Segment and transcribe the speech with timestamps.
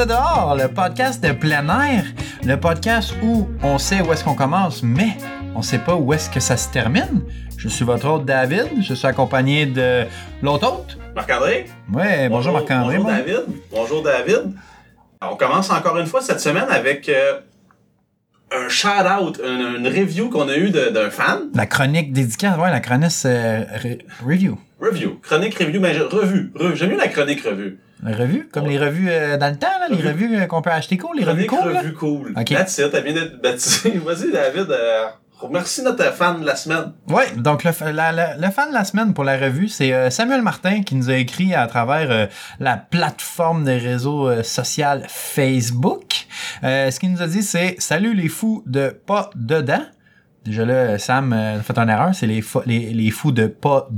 [0.00, 2.04] De dehors, le podcast de plein air,
[2.46, 5.18] le podcast où on sait où est-ce qu'on commence, mais
[5.54, 7.20] on sait pas où est-ce que ça se termine.
[7.58, 10.04] Je suis votre hôte David, je suis accompagné de
[10.40, 10.96] l'autre hôte.
[11.14, 11.66] Marc-André?
[11.92, 12.96] Ouais, bonjour, Marc-André.
[12.96, 13.12] Bonjour moi.
[13.20, 13.44] David.
[13.70, 14.54] Bonjour David.
[15.20, 17.40] On commence encore une fois cette semaine avec euh,
[18.52, 21.50] un shout-out, une, une review qu'on a eu de- d'un fan.
[21.54, 24.58] La chronique dédicace, ouais, la chronique euh, re- review.
[24.80, 25.18] Review.
[25.22, 26.52] Chronique review, mais revue.
[26.56, 27.78] Re- J'aime mieux la chronique revue.
[28.02, 30.08] La revue, comme les revues euh, dans le temps, là, les Revue.
[30.08, 31.72] revues euh, qu'on peut acheter cool, les revues cool.
[31.72, 31.80] là.
[31.80, 32.32] revue cool.
[32.36, 32.46] Ok.
[32.48, 33.98] That's it, elle vient d'être baptisée.
[34.04, 35.06] Vas-y David, euh,
[35.38, 36.92] remercie notre fan de la semaine.
[37.08, 39.92] Ouais, donc le, fa- la- la- le fan de la semaine pour la revue, c'est
[39.92, 42.26] euh, Samuel Martin qui nous a écrit à travers euh,
[42.58, 46.26] la plateforme de réseau social Facebook.
[46.64, 49.82] Euh, ce qu'il nous a dit, c'est Salut les fous de pas dedans.
[50.44, 53.88] Déjà là, Sam euh, a fait une erreur, c'est les, les, les fous de pas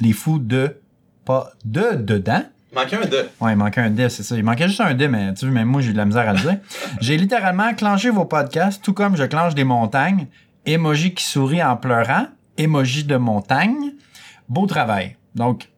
[0.00, 0.76] les fous de
[1.24, 2.42] pas de dedans.
[2.74, 3.28] Il manquait un de.
[3.40, 4.36] Ouais, il manquait un D, c'est ça.
[4.36, 6.28] Il manquait juste un D, mais tu vois, même moi, j'ai eu de la misère
[6.28, 6.58] à le dire.
[7.00, 10.26] j'ai littéralement clenché vos podcasts, tout comme je clenche des montagnes.
[10.66, 12.26] Emoji qui sourit en pleurant.
[12.58, 13.92] Emoji de montagne.
[14.48, 15.16] Beau travail.
[15.36, 15.68] Donc,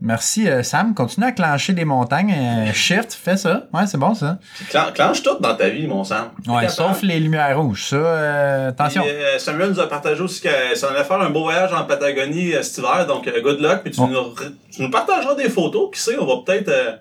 [0.00, 0.94] merci euh, Sam.
[0.94, 2.34] Continue à clencher des montagnes.
[2.36, 3.66] Euh, shift, fais ça.
[3.72, 4.38] Ouais, c'est bon ça.
[4.70, 6.28] Clen- clenche tout dans ta vie, mon Sam.
[6.46, 7.84] Ouais, sauf les lumières rouges.
[7.90, 9.04] Ça, euh, attention.
[9.06, 12.52] Euh, Samuel nous a partagé aussi que ça allait faire un beau voyage en Patagonie
[12.62, 13.82] cet hiver, donc good luck.
[13.82, 14.34] Puis tu, nous,
[14.70, 16.92] tu nous partageras des photos, qui sait, on va peut-être euh,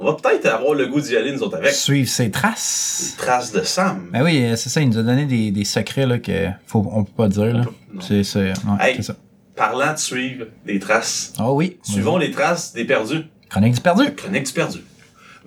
[0.00, 1.72] on va peut-être avoir le goût d'y aller nous autres avec.
[1.72, 3.16] Suivre ses traces.
[3.18, 4.10] traces de Sam.
[4.12, 4.80] Ben oui, c'est ça.
[4.80, 7.52] Il nous a donné des, des secrets là, que faut, on peut pas dire.
[7.56, 7.64] Là.
[8.00, 8.94] C'est ouais, Hey.
[8.96, 9.14] c'est ça.
[9.58, 11.78] Parlant de suivre des traces, Ah oui.
[11.82, 13.24] suivons les traces des perdus.
[13.50, 14.14] Chronique du perdu.
[14.14, 14.78] Chronique du perdu.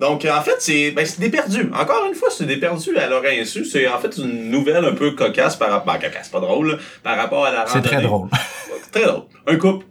[0.00, 1.70] Donc, euh, en fait, c'est ben, c'est des perdus.
[1.74, 3.64] Encore une fois, c'est des perdus à leur insu.
[3.64, 5.94] C'est en fait une nouvelle un peu cocasse par rapport...
[5.94, 8.06] Ben, cocasse, pas drôle, là, par rapport à la C'est très randonnée.
[8.08, 8.28] drôle.
[8.92, 9.24] Très drôle.
[9.46, 9.86] Un couple.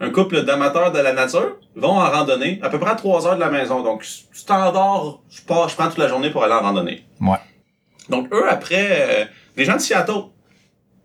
[0.00, 3.36] Un couple d'amateurs de la nature vont en randonnée à peu près à 3 heures
[3.36, 3.82] de la maison.
[3.82, 7.06] Donc, standard, je pars, je prends toute la journée pour aller en randonnée.
[7.20, 7.38] Ouais.
[8.10, 9.24] Donc, eux, après, euh,
[9.56, 10.24] des gens de Seattle,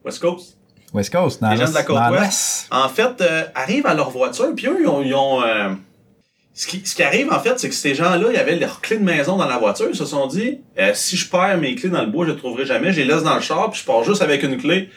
[0.04, 0.58] West Coast,
[0.94, 2.68] West Coast, dans Les gens de la côte ouest.
[2.72, 5.02] en fait, euh, arrivent à leur voiture, puis eux, ils ont...
[5.02, 5.70] ils ont, euh,
[6.54, 8.98] ce, qui, ce qui arrive, en fait, c'est que ces gens-là, ils avaient leurs clés
[8.98, 9.88] de maison dans la voiture.
[9.90, 12.38] Ils se sont dit, euh, si je perds mes clés dans le bois, je les
[12.38, 12.92] trouverai jamais.
[12.92, 14.90] Je les laisse dans le char, puis je pars juste avec une clé.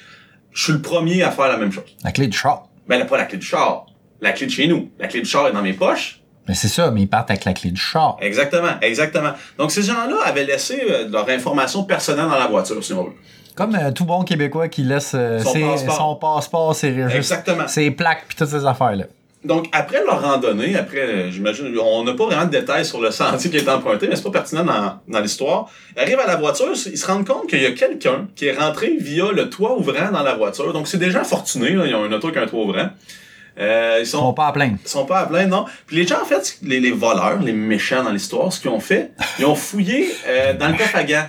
[0.51, 1.97] Je suis le premier à faire la même chose.
[2.03, 2.69] La clé du char.
[2.89, 3.87] Ben, pas la clé du char.
[4.21, 4.91] La clé de chez nous.
[4.99, 6.21] La clé du char est dans mes poches.
[6.49, 8.17] Mais c'est ça, mais ils partent avec la clé du char.
[8.21, 9.33] Exactement, exactement.
[9.59, 13.13] Donc, ces gens-là avaient laissé euh, leur information personnelle dans la voiture, si on veut.
[13.57, 15.97] Comme euh, tout bon Québécois qui laisse euh, Son ses- passeport.
[15.97, 17.69] son passeport, ses Exactement.
[17.69, 19.05] ses plaques puis toutes ces affaires-là.
[19.45, 23.11] Donc, après leur randonnée, après, euh, j'imagine, on n'a pas vraiment de détails sur le
[23.11, 25.69] sentier qui est emprunté, mais c'est pas pertinent dans, dans l'histoire.
[25.97, 28.57] Ils arrivent à la voiture, ils se rendent compte qu'il y a quelqu'un qui est
[28.57, 30.73] rentré via le toit ouvrant dans la voiture.
[30.73, 32.87] Donc, c'est des gens fortunés, là, ils ont un auto qui a un toit ouvrant.
[33.59, 34.77] Euh, ils Ils sont sont, pas à plaindre.
[34.83, 35.65] ils sont pas à plein, non.
[35.89, 38.79] Puis les gens, en fait, les, les voleurs, les méchants dans l'histoire, ce qu'ils ont
[38.81, 41.27] fait, ils ont fouillé euh, dans le coffre à gants.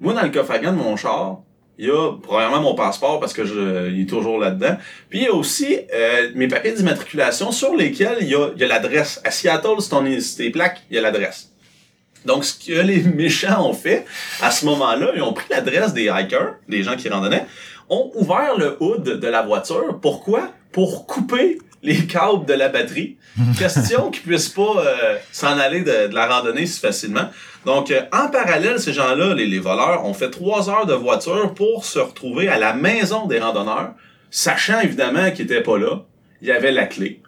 [0.00, 1.38] Moi, dans le coffre à gants de mon char,
[1.78, 4.76] il y a premièrement mon passeport parce que je, il est toujours là-dedans.
[5.10, 8.60] Puis il y a aussi euh, mes papiers d'immatriculation sur lesquels il y a, il
[8.60, 9.20] y a l'adresse.
[9.24, 10.04] À Seattle, c'est ton
[10.36, 11.50] tes plaques, il y a l'adresse.
[12.24, 14.04] Donc, ce que les méchants ont fait,
[14.40, 17.46] à ce moment-là, ils ont pris l'adresse des hikers, des gens qui randonnaient,
[17.88, 19.98] ont ouvert le hood de la voiture.
[20.00, 20.50] Pourquoi?
[20.72, 23.16] Pour couper les câbles de la batterie.
[23.58, 27.30] Question qu'ils puissent pas euh, s'en aller de, de la randonnée si facilement.
[27.64, 31.54] Donc, euh, en parallèle, ces gens-là, les, les voleurs, ont fait trois heures de voiture
[31.54, 33.92] pour se retrouver à la maison des randonneurs,
[34.30, 36.04] sachant évidemment qu'ils étaient pas là.
[36.42, 37.20] Il y avait la clé.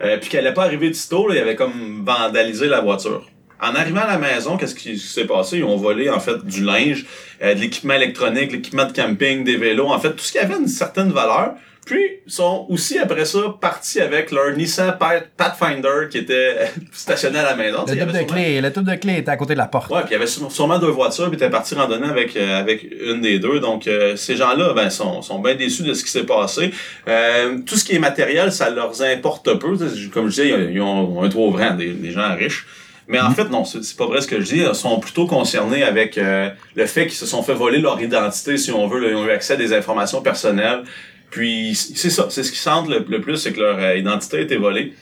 [0.00, 3.28] Euh, puis qu'elle n'allait pas arriver de sitôt, là, il avait comme vandalisé la voiture.
[3.60, 5.58] En arrivant à la maison, qu'est-ce qui s'est passé?
[5.58, 7.06] Ils ont volé, en fait, du linge,
[7.42, 10.56] euh, de l'équipement électronique, l'équipement de camping, des vélos, en fait, tout ce qui avait
[10.56, 11.54] une certaine valeur.
[11.88, 16.66] Puis, ils sont aussi, après ça, partis avec leur Nissan Path- Pathfinder qui était euh,
[16.92, 17.84] stationné à la maison.
[17.88, 19.90] Le double de clé, le double de clé était à côté de la porte.
[19.90, 22.82] Ouais, puis il y avait sûrement- deux voitures, puis était parti randonner avec euh, avec
[22.84, 23.58] une des deux.
[23.60, 26.72] Donc euh, ces gens-là, ben sont sont bien déçus de ce qui s'est passé.
[27.08, 29.76] Euh, tout ce qui est matériel, ça leur importe peu.
[30.12, 32.66] Comme je disais, ils, ils ont un toit ouvrant, des, des gens riches.
[33.10, 34.58] Mais en fait, non, c'est c'est pas vrai ce que je dis.
[34.58, 38.58] Ils sont plutôt concernés avec euh, le fait qu'ils se sont fait voler leur identité,
[38.58, 39.00] si on veut.
[39.00, 39.08] là.
[39.08, 40.82] Ils ont eu accès à des informations personnelles.
[41.30, 44.38] Puis c'est ça, c'est ce qui sentent le, le plus, c'est que leur euh, identité
[44.38, 44.94] a été volée.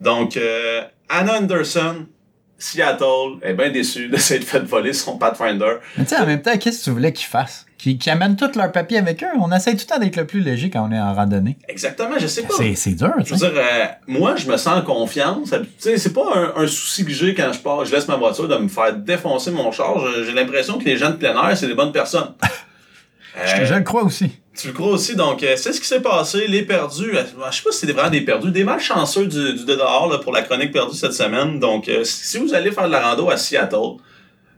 [0.00, 2.06] Donc, euh, Anna Anderson,
[2.58, 5.74] Seattle, est bien déçue de s'être fait voler son Pathfinder.
[5.98, 7.66] Mais tu sais, en même temps, qu'est-ce que tu voulais qu'ils fassent?
[7.78, 9.28] Qu'ils amènent tous leurs papiers avec eux?
[9.40, 11.58] On essaie tout le temps d'être le plus léger quand on est en randonnée.
[11.68, 12.54] Exactement, je sais pas.
[12.56, 15.50] C'est c'est dur, Je tu veux dire, euh, moi, je me sens en confiance.
[15.50, 18.14] Tu sais, c'est pas un, un souci que j'ai quand je pars, je laisse ma
[18.14, 19.96] voiture de me faire défoncer mon char.
[20.24, 22.34] J'ai l'impression que les gens de plein air, c'est des bonnes personnes.
[23.56, 24.30] Je, je le crois aussi.
[24.56, 27.56] Tu le crois aussi, donc euh, c'est ce qui s'est passé, les perdus, euh, je
[27.56, 30.32] sais pas si c'est vraiment des perdus, des malchanceux du, du de dehors là, pour
[30.32, 31.58] la chronique perdue cette semaine.
[31.58, 33.96] Donc euh, si vous allez faire de la rando à Seattle,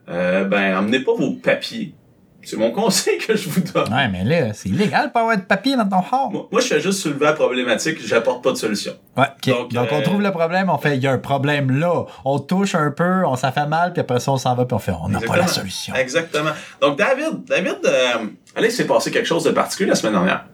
[0.09, 1.95] euh, ben, emmenez pas vos papiers.
[2.43, 3.93] C'est mon conseil que je vous donne.
[3.93, 6.31] Ouais, mais là, c'est illégal de pas avoir de papier dans ton char.
[6.31, 8.93] Moi, moi, je fais juste soulever la problématique, j'apporte pas de solution.
[9.17, 9.27] Ouais.
[9.47, 12.05] Donc, Donc, on euh, trouve le problème, on fait, il y a un problème là.
[12.25, 14.75] On touche un peu, on s'en fait mal, puis après ça, on s'en va, puis
[14.75, 15.95] on fait, on n'a pas la solution.
[15.95, 16.51] Exactement.
[16.81, 18.27] Donc, David, David, euh,
[18.57, 20.45] allez, s'est passé quelque chose de particulier la semaine dernière.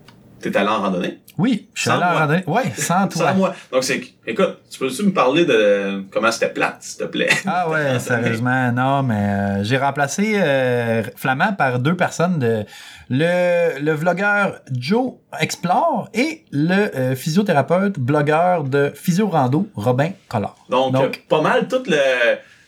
[0.40, 1.18] T'es allé en randonnée?
[1.36, 2.44] Oui, je suis allé en randonnée.
[2.46, 3.28] Ouais, sans toi.
[3.28, 3.54] Sans moi.
[3.70, 7.28] Donc, c'est, écoute, tu peux-tu me parler de comment c'était plate, s'il te plaît?
[7.46, 9.14] Ah ouais, sérieusement, non, mais
[9.60, 12.64] euh, j'ai remplacé euh, Flamand par deux personnes, de,
[13.10, 20.56] le, le vlogueur Joe Explore et le euh, physiothérapeute, blogueur de Physio Rando, Robin Collard.
[20.70, 21.98] Donc, Donc- pas mal tout le,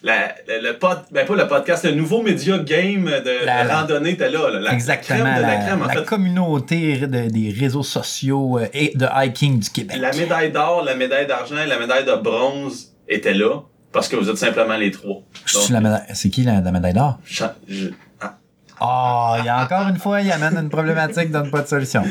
[0.02, 3.70] la, le, le pod, ben pas le podcast, le nouveau média game de, La- de
[3.70, 6.04] randonnée était là, là, la Exactement, crème de la, la, crème, en la fait.
[6.04, 9.96] communauté de- des réseaux sociaux euh, et de hiking du Québec.
[10.00, 13.60] La médaille d'or, la médaille d'argent et la médaille de bronze étaient là
[13.92, 15.22] parce que vous êtes simplement les trois.
[15.46, 17.18] C'est qui la, la médaille d'or?
[17.40, 17.54] ah,
[18.80, 22.02] Ah, il y a encore une fois, il amène une problématique, donne pas de solution.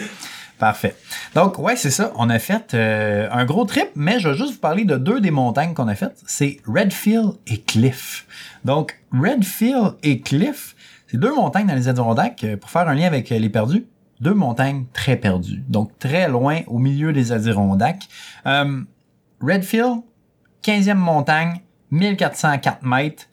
[0.61, 0.95] Parfait.
[1.33, 2.11] Donc, ouais, c'est ça.
[2.17, 5.19] On a fait euh, un gros trip, mais je vais juste vous parler de deux
[5.19, 6.21] des montagnes qu'on a faites.
[6.27, 8.27] C'est Redfield et Cliff.
[8.63, 10.75] Donc, Redfield et Cliff,
[11.07, 13.87] c'est deux montagnes dans les Adirondacks, euh, pour faire un lien avec euh, les perdus.
[14.19, 15.63] Deux montagnes très perdues.
[15.67, 18.07] Donc, très loin au milieu des Adirondacks.
[18.45, 18.81] Euh,
[19.41, 20.01] Redfield,
[20.63, 23.23] 15e montagne, 1404 mètres,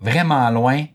[0.00, 0.86] vraiment loin.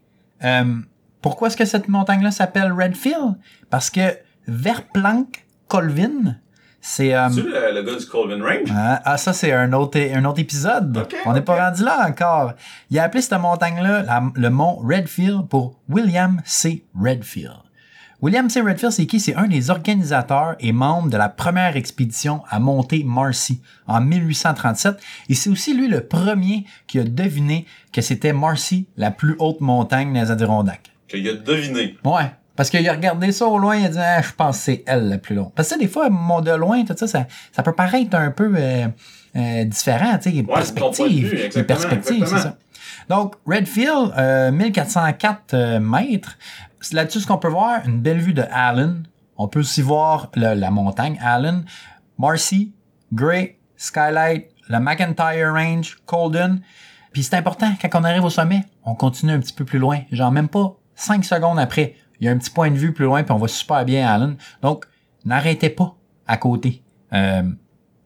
[0.44, 0.76] Euh,
[1.22, 3.36] pourquoi est-ce que cette montagne-là s'appelle Redfield?
[3.70, 4.18] Parce que
[4.48, 6.36] Verplanck Colvin,
[6.82, 7.14] c'est...
[7.16, 8.70] euh, le, le gars du Colvin Range?
[8.76, 11.08] ah, ah, ça, c'est un autre, un autre épisode.
[11.26, 12.54] On n'est pas rendu là encore.
[12.90, 16.84] Il a appelé cette montagne-là le mont Redfield pour William C.
[17.00, 17.56] Redfield.
[18.22, 18.60] William C.
[18.62, 19.20] Redfield, c'est qui?
[19.22, 24.98] C'est un des organisateurs et membre de la première expédition à monter Marcy en 1837.
[25.30, 29.62] Et c'est aussi lui le premier qui a deviné que c'était Marcy, la plus haute
[29.62, 30.92] montagne des Adirondacks.
[31.08, 31.98] Qu'il a deviné.
[32.04, 32.32] Ouais.
[32.56, 34.84] Parce qu'il a regardé ça au loin, il a dit ah, je pense que c'est
[34.86, 35.52] elle la plus longue.
[35.56, 38.52] Parce que des fois, mon de loin, tout ça, ça, ça peut paraître un peu
[38.56, 38.88] euh,
[39.36, 41.64] euh, différent, tu sais, Ouais, perspective.
[41.66, 42.58] perspectives, c'est ça.
[43.10, 46.38] Donc, Redfield, euh, 1404 euh, mètres.
[46.82, 49.04] C'est Là-dessus, ce qu'on peut voir, une belle vue de Allen.
[49.38, 51.64] On peut aussi voir le- la montagne Allen,
[52.18, 52.74] Marcy,
[53.14, 56.62] Gray, Skylight, le McIntyre Range, Colden.
[57.14, 60.00] Puis c'est important, quand on arrive au sommet, on continue un petit peu plus loin.
[60.12, 63.06] Genre même pas 5 secondes après, il y a un petit point de vue plus
[63.06, 64.38] loin, puis on va super bien Allen.
[64.62, 64.86] Donc,
[65.26, 65.96] n'arrêtez pas
[66.28, 66.84] à côté
[67.14, 67.44] euh,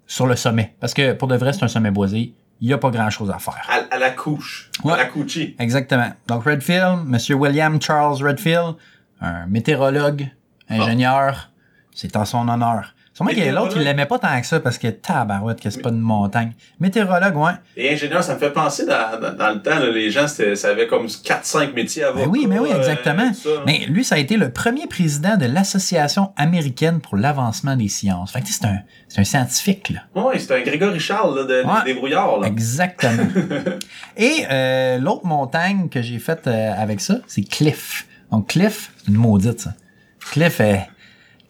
[0.07, 0.73] sur le sommet.
[0.79, 2.33] Parce que pour de vrai, c'est un sommet boisé.
[2.61, 3.67] Il n'y a pas grand-chose à faire.
[3.69, 4.71] À, à la couche.
[4.83, 4.93] Ouais.
[4.93, 5.55] À la couchie.
[5.59, 6.09] Exactement.
[6.27, 8.75] Donc Redfield, Monsieur William Charles Redfield,
[9.19, 10.29] un météorologue,
[10.69, 11.51] ingénieur,
[11.93, 12.94] c'est en son honneur.
[13.15, 15.69] Sûrement qu'il y a l'autre qui l'aimait pas tant que ça parce que tabarouette que
[15.69, 16.51] c'est pas une montagne.
[16.81, 17.51] Météorologue, ouais.
[17.77, 20.57] Et ingénieur, ça me fait penser dans, dans, dans le temps, là, les gens, c'était-
[20.57, 23.31] ça avait comme 4-5 métiers à Ben oui, mais oui, exactement.
[23.65, 28.33] Mais lui, ça a été le premier président de l'Association américaine pour l'avancement des sciences.
[28.33, 30.01] Fait que tu sais, c'est un, c'est un scientifique, là.
[30.13, 31.83] Oui, c'était un Grégory Charles là, de, Ouais.
[31.85, 32.39] des brouillards.
[32.41, 32.47] Là.
[32.47, 33.23] Exactement.
[34.17, 38.07] Et euh, l'autre montagne que j'ai faite euh, avec ça, c'est Cliff.
[38.31, 39.73] Donc Cliff, c'est une maudite ça.
[40.31, 40.87] Cliff est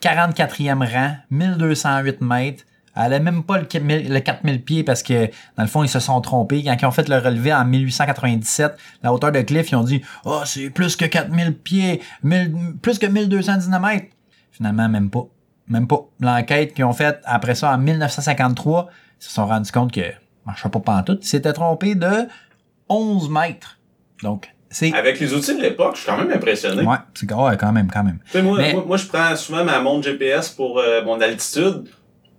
[0.06, 2.64] 44e rang, 1208 mètres.
[2.96, 5.26] Elle a même pas le 4000 le 4000 pieds parce que,
[5.58, 6.64] dans le fond, ils se sont trompés.
[6.64, 10.02] Quand ils ont fait le relevé en 1897, la hauteur de Cliff, ils ont dit
[10.26, 14.16] «Oh, c'est plus que 4000 pieds, 1000 plus que 1219 mètres.»
[14.52, 15.26] Finalement, même pas.
[15.68, 16.06] Même pas.
[16.20, 18.88] L'enquête qu'ils ont faite après ça en 1953,
[19.20, 20.14] ils se sont rendus compte que
[20.46, 21.26] marchait pas pantoute.
[21.26, 22.28] Ils s'étaient trompés de
[22.88, 23.80] 11 mètres.
[24.22, 24.55] Donc.
[24.94, 26.84] Avec les outils de l'époque, je suis quand même impressionné.
[26.84, 28.20] Ouais, c'est ouais, quand même, quand même.
[28.26, 31.20] Tu sais, moi, Mais- moi, moi, je prends souvent ma montre GPS pour euh, mon
[31.22, 31.86] altitude.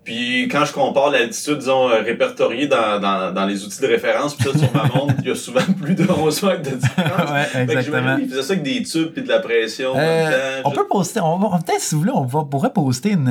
[0.07, 4.35] Puis quand je compare l'altitude, disons, euh, répertoriée dans, dans, dans les outils de référence,
[4.37, 7.31] puis ça, sur ma montre, il y a souvent plus de 11 mètres de différence.
[7.57, 8.17] ouais, exactement.
[8.17, 9.95] qu'ils faisaient ça avec des tubes puis de la pression.
[9.97, 10.71] Euh, même temps.
[10.71, 13.29] on peut poster, on va, peut-être si vous voulez, on va, pourrait poster une,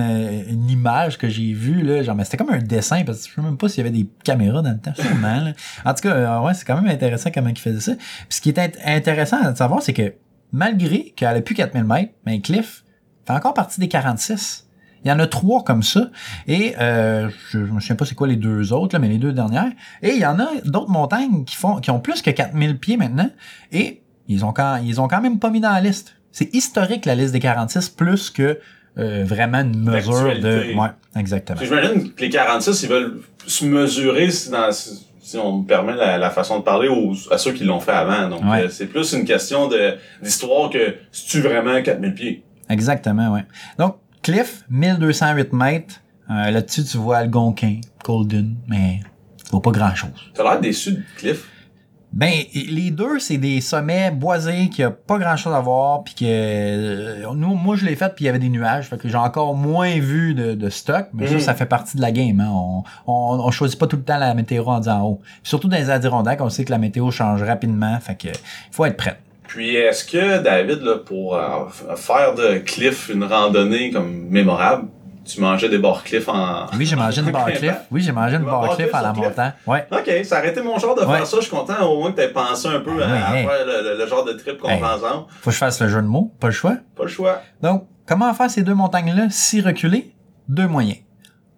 [0.50, 3.36] une image que j'ai vue, là, genre, mais c'était comme un dessin, parce que je
[3.36, 5.54] sais même pas s'il y avait des caméras dans le temps, sûrement, là.
[5.86, 7.94] En tout cas, euh, ouais, c'est quand même intéressant comment ils faisaient ça.
[7.96, 10.14] Puis ce qui est int- intéressant à savoir, c'est que,
[10.52, 12.84] malgré qu'elle a plus 4000 mètres, mais Cliff
[13.26, 14.65] fait encore partie des 46.
[15.06, 16.10] Il y en a trois comme ça.
[16.48, 19.18] Et euh, je, je me souviens pas c'est quoi les deux autres, là, mais les
[19.20, 19.72] deux dernières.
[20.02, 22.98] Et il y en a d'autres montagnes qui font qui ont plus que 4000 pieds
[22.98, 23.30] maintenant.
[23.72, 26.16] Et ils ont quand ils ont quand même pas mis dans la liste.
[26.32, 28.60] C'est historique la liste des 46 plus que
[28.98, 30.76] euh, vraiment une mesure de.
[30.78, 31.60] Ouais, exactement.
[31.62, 35.96] J'imagine que les 46, ils veulent se mesurer si, dans, si si on me permet
[35.96, 38.30] la, la façon de parler aux, à ceux qui l'ont fait avant.
[38.30, 38.66] Donc, Ouais.
[38.66, 39.68] euh, c'est plus une question
[40.22, 42.44] d'histoire que si tu vraiment 4000 pieds?
[42.70, 43.44] Exactement, ouais.
[43.80, 46.02] Donc, Cliff, 1208 mètres.
[46.32, 49.02] Euh, Là-dessus, tu vois Algonquin, Golden, mais
[49.44, 50.32] tu vois pas grand-chose.
[50.34, 51.48] T'as l'air déçu de Cliff.
[52.12, 56.16] Ben, les deux, c'est des sommets boisés qui a pas grand chose à voir, puis
[56.16, 59.08] que euh, nous, moi je l'ai fait, puis il y avait des nuages, fait que
[59.10, 61.40] j'ai encore moins vu de, de stock, mais ça, Mhm.
[61.42, 62.40] ça fait partie de la game.
[62.40, 62.50] Hein.
[62.52, 65.22] On, on, on choisit pas tout le temps la météo en disant haut.
[65.44, 68.34] Surtout dans les Adirondacks, on sait que la météo change rapidement, fait que il
[68.72, 69.20] faut être prêt.
[69.56, 74.90] Puis est-ce que David, là, pour euh, faire de Cliff une randonnée comme mémorable,
[75.24, 76.66] tu mangeais des bar Cliff en.
[76.78, 77.60] Oui, j'ai mangé une en bar grimpant?
[77.60, 77.76] cliff.
[77.90, 79.52] Oui, j'ai mangé une Une bar bar cliff cliff en la montant.
[79.66, 79.88] Ouais.
[79.92, 81.18] Ok, ça aurait été mon genre de Ouais.
[81.18, 81.38] faire ça.
[81.38, 83.46] Je suis content au moins que tu pensé un peu Ben à, hey.
[83.48, 85.26] faire le, le- le genre de trip qu'on fait ensemble.
[85.42, 86.76] Faut que je fasse le jeu de mots, pas le choix.
[86.98, 87.42] Pas le choix.
[87.62, 90.14] Donc, comment faire ces deux montagnes-là si reculées?
[90.50, 90.98] Deux moyens.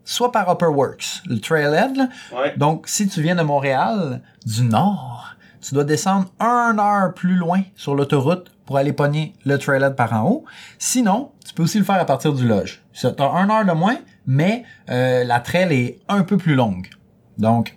[0.05, 2.07] Soit par Upper Works, le trailhead, là.
[2.31, 2.53] Ouais.
[2.55, 5.16] Donc, si tu viens de Montréal, du nord,
[5.61, 10.13] tu dois descendre un heure plus loin sur l'autoroute pour aller pogner le trailhead par
[10.13, 10.45] en haut.
[10.77, 12.79] Sinon, tu peux aussi le faire à partir du lodge.
[12.93, 16.87] Tu as un heure de moins, mais euh, la trail est un peu plus longue.
[17.37, 17.75] Donc,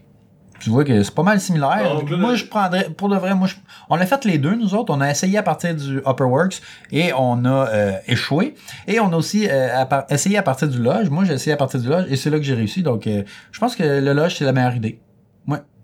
[0.59, 1.95] tu vois que c'est pas mal similaire.
[1.95, 3.55] Donc, moi, je prendrais, pour de vrai, moi, je-
[3.89, 4.93] on a fait les deux, nous autres.
[4.95, 6.61] On a essayé à partir du Upper Works
[6.93, 8.55] et on a euh, échoué.
[8.87, 9.69] Et on a aussi euh,
[10.11, 11.09] essayé à partir du lodge.
[11.09, 12.83] Moi, j'ai essayé à partir du lodge et c'est là que j'ai réussi.
[12.83, 13.23] Donc, euh,
[13.53, 15.01] je pense que le lodge, c'est la meilleure idée.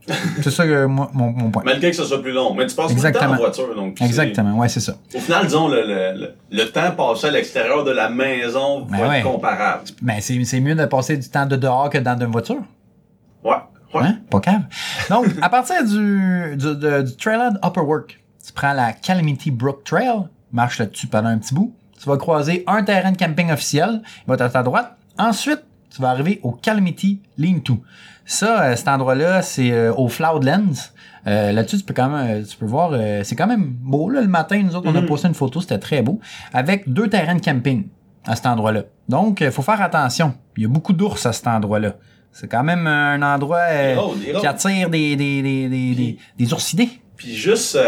[0.43, 1.63] C'est ça que moi, mon, mon point.
[1.65, 2.55] Malgré que ce soit plus long.
[2.55, 3.33] Mais tu passes beaucoup de temps Exactement.
[3.35, 3.75] en voiture.
[3.75, 4.95] Donc, Exactement, ouais, c'est ça.
[5.15, 9.05] Au final, disons, le, le, le, temps passé à l'extérieur de la maison va Ben
[9.05, 9.23] être ouais.
[9.23, 9.83] comparable.
[10.03, 12.63] Mais c'est c'est mieux de passer du temps de dehors que dans une voiture.
[13.43, 13.57] Ouais.
[13.95, 14.03] Ouais.
[14.03, 14.19] Hein?
[14.31, 14.63] Pas cave.
[15.11, 19.85] Donc, à partir du, du, de- du Trailhead Upper Work, tu prends la Calamity Brook
[19.85, 20.23] Trail,
[20.53, 21.75] marche là-dessus pendant un petit bout.
[22.01, 24.93] Tu vas croiser un terrain de camping officiel, il va être à ta droite.
[25.19, 25.63] Ensuite,
[25.97, 27.79] tu vas arriver au Calamity Lean-To.
[28.27, 30.75] Ça, euh, cet endroit-là, c'est euh, au Floodlands.
[31.27, 32.93] Euh, là-dessus, tu peux quand même, tu peux voir,
[33.25, 34.11] c'est quand même beau.
[34.11, 35.07] Là, le matin, nous autres, on a Mhm.
[35.07, 36.21] posté une photo, c'était très beau,
[36.53, 37.87] avec deux terrains de camping
[38.27, 38.83] à cet endroit-là.
[39.09, 40.35] Donc, il faut faire attention.
[40.57, 41.95] Il y a beaucoup d'ours à cet endroit-là.
[42.31, 43.97] C'est quand même un endroit Des
[44.35, 46.91] des qui attire des, des, des, des, des, des oursidés.
[47.17, 47.79] Puis juste,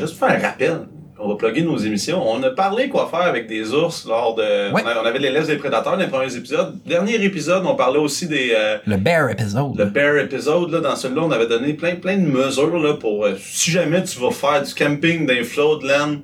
[0.00, 0.80] juste pour faire un rappel,
[1.24, 2.20] on va plugger nos émissions.
[2.28, 4.72] On a parlé quoi faire avec des ours lors de.
[4.72, 4.82] Ouais.
[4.84, 6.76] On, avait les lèvres des prédateurs dans les premiers épisodes.
[6.84, 8.52] Dernier épisode, on parlait aussi des.
[8.56, 9.76] euh, Le bear épisode.
[9.76, 13.24] le bear épisode, là, dans celui-là, on avait donné plein, plein de mesures là, pour
[13.24, 16.16] euh, si jamais tu vas faire du camping dans les floodlands,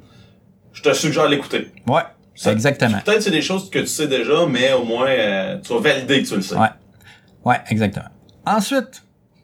[0.73, 1.69] je te suggère l'écouter.
[1.87, 2.03] Ouais,
[2.35, 2.99] Ça- exactement.
[3.05, 6.23] Peut-être c'est des choses que tu sais déjà, mais au moins euh, tu vas valider
[6.23, 6.57] que tu le sais.
[6.57, 6.69] Ouais.
[7.45, 8.09] Ouais, exactement.
[8.45, 9.03] Ensuite,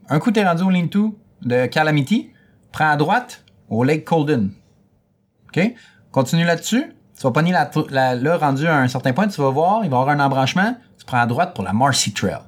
[0.09, 2.31] un coup t'es rendu au lean-to de Calamity,
[2.73, 4.51] prends à droite au Lake Colden.
[6.11, 6.93] Continue là-dessus.
[7.17, 9.97] Tu vas pogner la, la, rendu à un certain point, tu vas voir, il va
[9.97, 10.77] y avoir un embranchement.
[10.99, 12.41] Tu prends à droite pour la Marcy Trail.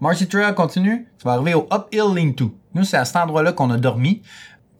[0.00, 2.54] Marcy Trail continue, tu vas arriver au Uphill Lean-to.
[2.74, 4.22] Nous, c'est à cet endroit-là qu'on a dormi.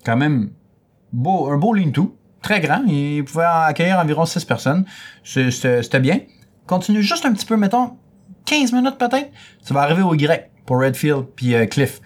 [0.04, 0.50] Quand même,
[1.12, 2.16] beau, un beau lean-to.
[2.42, 2.84] Très grand.
[2.86, 4.84] Il pouvait accueillir environ 6 personnes.
[5.24, 6.20] C'était bien.
[6.66, 7.96] Continue juste un petit peu, mettons,
[8.44, 9.30] 15 minutes peut-être.
[9.66, 12.00] Tu vas arriver au Y pour Redfield puis euh, Cliff.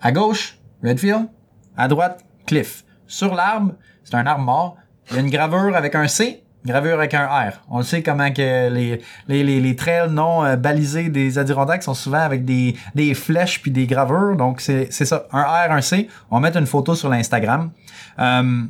[0.00, 1.28] À gauche, Redfield.
[1.76, 2.84] À droite, Cliff.
[3.06, 3.74] Sur l'arbre,
[4.06, 4.76] c'est un arbre mort.
[5.10, 7.52] Il y a une gravure avec un C, une gravure avec un R.
[7.68, 11.82] On le sait comment que les, les, les, les trails non euh, balisés des Adirondacks
[11.82, 14.36] sont souvent avec des, des flèches puis des gravures.
[14.36, 15.26] Donc, c'est c'est ça.
[15.32, 16.08] Un R, un C.
[16.30, 17.70] On va mettre une photo sur l'Instagram.
[18.18, 18.62] Euh,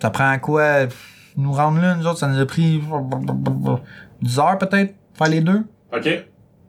[0.00, 0.86] ça prend quoi?
[1.36, 2.82] Nous rendre là, nous autres, ça nous a pris
[4.20, 5.64] 10 heures peut-être, faire les deux.
[5.94, 6.08] OK?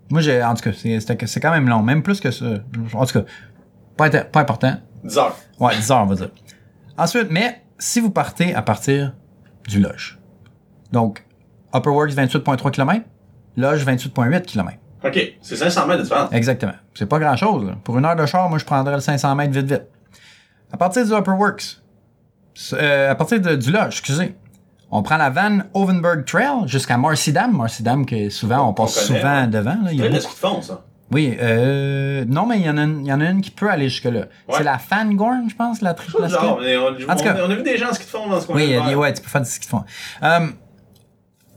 [0.10, 2.46] Moi, j'ai, en tout cas, c'est, quand même long, même plus que ça.
[2.94, 3.26] En tout cas,
[3.98, 4.76] pas, pas important.
[5.04, 5.36] 10 heures.
[5.60, 6.30] Ouais, 10 heures, on va dire.
[6.98, 9.14] Ensuite, mais si vous partez à partir
[9.68, 10.20] du Loge,
[10.92, 11.26] donc
[11.76, 13.06] Upper Works 28.3 km,
[13.58, 14.78] Loge 28.8 km.
[15.06, 15.20] OK.
[15.42, 16.32] C'est 500 mètres de différence.
[16.32, 16.74] Exactement.
[16.94, 17.74] C'est pas grand chose.
[17.84, 19.84] Pour une heure de char, moi, je prendrais le 500 mètres vite, vite.
[20.72, 21.82] À partir du Upper Works,
[22.74, 24.36] euh, à partir de- du Loge, excusez,
[24.90, 27.52] on prend la Van Ovenberg Trail jusqu'à Marcy Dam.
[27.56, 29.48] Marcy Dam, que souvent, on passe souvent ouais.
[29.48, 29.78] devant.
[29.84, 29.92] là.
[29.92, 30.86] Il y a beaucoup- de fond, ça.
[31.14, 33.70] Oui, euh, non, mais il y, en a une- y en a une qui peut
[33.70, 34.22] aller jusque-là.
[34.22, 34.56] Ouais.
[34.58, 37.56] C'est la Fangorn, je pense, la triple genre, mais on, En tout cas- on a
[37.56, 39.30] vu des gens en ski de fond dans ce coin Oui, a ouais, tu peux
[39.30, 39.84] faire du ski de fond.
[40.24, 40.48] Euh,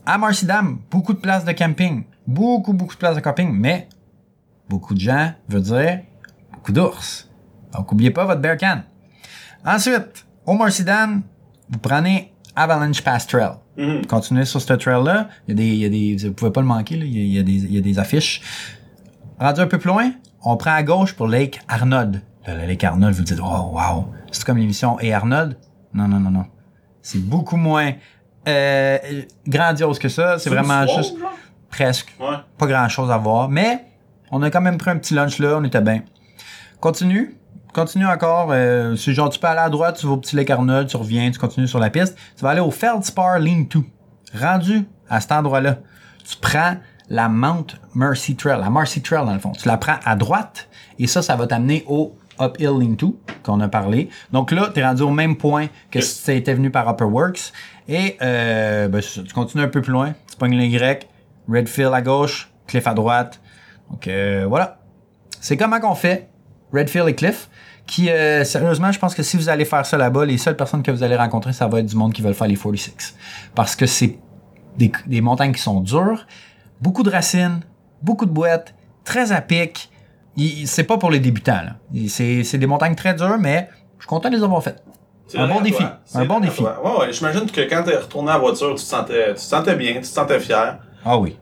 [0.05, 2.03] à Marcy Dam, beaucoup de places de camping.
[2.25, 3.87] Beaucoup, beaucoup de places de camping, mais
[4.69, 6.01] beaucoup de gens veut dire
[6.53, 7.29] beaucoup d'ours.
[7.73, 8.81] Donc, n'oubliez pas votre bear can.
[9.65, 11.23] Ensuite, au Marcy Dam,
[11.69, 13.51] vous prenez Avalanche Pass Trail.
[13.77, 14.05] Mhm.
[14.07, 15.29] Continuez sur ce trail-là.
[15.47, 17.05] Il y a des, il y a des, vous pouvez pas le manquer, là.
[17.05, 18.41] Il y a, il y a des, il y a des affiches.
[19.39, 20.11] Rendu un peu plus loin,
[20.43, 22.21] on prend à gauche pour Lake Arnold.
[22.45, 24.07] Là, le Lake Arnold, vous dites, oh, wow.
[24.31, 25.57] C'est comme l'émission Et Arnold?
[25.93, 26.45] Non, non, non, non.
[27.01, 27.91] C'est beaucoup moins,
[28.47, 28.97] euh,
[29.47, 30.39] grandiose que ça.
[30.39, 31.31] C'est vraiment juste genre?
[31.69, 32.37] presque Ouais.
[32.57, 33.49] pas grand chose à voir.
[33.49, 33.85] Mais
[34.31, 36.01] on a quand même pris un petit lunch là, on était bien.
[36.79, 37.35] Continue.
[37.73, 38.49] Continue encore.
[38.51, 40.97] Euh, c'est genre, tu peux aller à droite, tu vas au petit Lake Arnold, tu
[40.97, 42.17] reviens, tu continues sur la piste.
[42.35, 43.79] Tu vas aller au Feldspar Lean 2.
[44.39, 45.77] Rendu à cet endroit-là,
[46.27, 46.75] tu prends
[47.09, 49.51] la Mount Mercy Trail, la Mercy Trail dans le fond.
[49.51, 53.07] Tu la prends à droite et ça, ça va t'amener au Uphill Link 2,
[53.43, 54.09] qu'on a parlé.
[54.31, 57.51] Donc là, tu es rendu au même point que si tu étais venu par Upperworks.
[57.87, 61.07] Et euh, ben, tu continues un peu plus loin, tu pognes le Y,
[61.49, 63.39] Redfield à gauche, Cliff à droite.
[63.89, 64.79] Donc euh, voilà.
[65.39, 66.29] C'est comment qu'on fait,
[66.73, 67.49] Redfield et Cliff.
[67.85, 70.83] Qui, euh, sérieusement, je pense que si vous allez faire ça là-bas, les seules personnes
[70.83, 73.15] que vous allez rencontrer, ça va être du monde qui veulent faire les 46.
[73.55, 74.19] Parce que c'est
[74.75, 76.27] des, des montagnes qui sont dures,
[76.81, 77.61] beaucoup de racines,
[78.01, 79.89] beaucoup de boîtes, très à pic.
[80.65, 81.61] C'est pas pour les débutants.
[82.07, 84.83] C'est des montagnes très dures, mais je suis content de les avoir faites.
[85.27, 85.83] C'est Un bon défi.
[86.13, 86.61] Un bon défi.
[86.61, 86.69] Ouais,
[86.99, 89.95] ouais, j'imagine que quand t'es retourné la voiture, tu te sentais, tu te sentais bien,
[89.95, 90.77] tu te sentais fier.
[91.03, 91.37] Ah oui.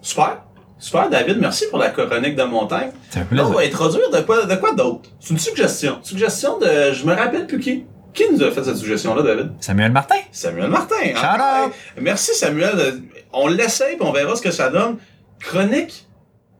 [0.00, 0.42] Super.
[0.78, 2.90] Super, David, merci pour la chronique de montagne.
[3.16, 5.10] Un Là, on va introduire de quoi, de quoi d'autre?
[5.18, 5.98] C'est une suggestion.
[6.02, 7.84] Suggestion de, je me rappelle plus qui.
[8.18, 9.52] Qui nous a fait cette suggestion-là, David?
[9.60, 10.16] Samuel Martin.
[10.32, 10.96] Samuel Martin.
[11.16, 11.70] hein?
[12.00, 12.72] Merci, Samuel.
[12.76, 12.92] Euh,
[13.32, 14.96] On l'essaye, puis on verra ce que ça donne.
[15.38, 16.04] Chronique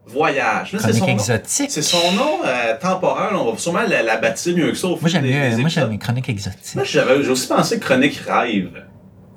[0.06, 0.72] voyage.
[0.72, 1.70] Là, Chronique exotique.
[1.70, 3.32] C'est son nom euh, temporaire.
[3.32, 3.38] là.
[3.40, 5.90] On va sûrement la, la baptiser mieux que ça au Moi j'aime mieux, moi j'aime
[5.90, 6.76] les chroniques exotiques.
[6.76, 8.84] Moi, j'avais, j'ai aussi pensé chronique rêve.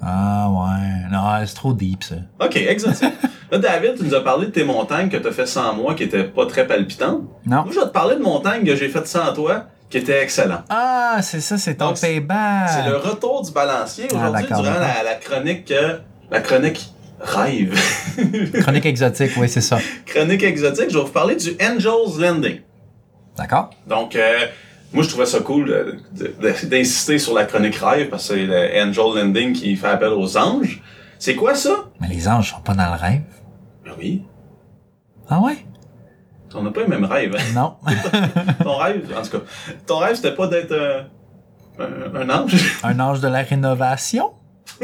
[0.02, 1.10] Ah ouais.
[1.12, 2.16] Non, c'est trop deep ça.
[2.40, 3.14] OK, exotique.
[3.52, 5.94] Là, David, tu nous as parlé de tes montagnes que tu as fait sans moi,
[5.96, 7.24] qui étaient pas très palpitantes.
[7.46, 7.64] Non.
[7.64, 10.64] Moi, je vais te parler de montagnes que j'ai faites sans toi, qui étaient excellentes.
[10.70, 12.70] Ah, c'est ça, c'est ton payback.
[12.70, 15.98] C'est le retour du balancier Ah, aujourd'hui durant la, la chronique euh,
[16.32, 17.80] la chronique rêve.
[18.62, 19.78] Chronique exotique, oui, c'est ça.
[20.08, 22.62] chronique exotique, je vais vous parler du Angel's Landing.
[23.38, 23.70] D'accord?
[23.86, 24.40] Donc, euh,
[24.94, 26.00] moi, je trouvais ça cool
[26.70, 30.36] d'insister sur la chronique rêve parce que c'est le Angel Landing qui fait appel aux
[30.38, 30.82] anges.
[31.20, 31.86] C'est quoi ça?
[32.00, 33.22] Mais les anges sont pas dans le rêve.
[33.86, 34.24] Ben oui,
[35.30, 35.58] Ah ouais?
[36.56, 37.36] On n'a pas le même rêve.
[37.36, 37.44] hein.
[37.56, 37.76] Non.
[38.64, 39.44] ton rêve, en tout cas,
[39.88, 41.02] ton rêve, c'était pas d'être euh,
[41.80, 42.54] un, un ange?
[42.84, 44.32] Un ange de la rénovation?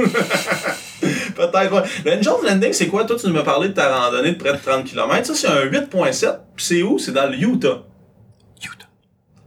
[1.35, 1.83] Peut-être, ouais.
[2.05, 3.03] Le Angel's Landing, c'est quoi?
[3.05, 5.25] Toi, tu nous as parlé de ta randonnée de près de 30 km.
[5.25, 6.37] Ça, c'est un 8.7.
[6.55, 6.97] Puis c'est où?
[6.97, 7.83] C'est dans le Utah.
[8.63, 8.85] Utah.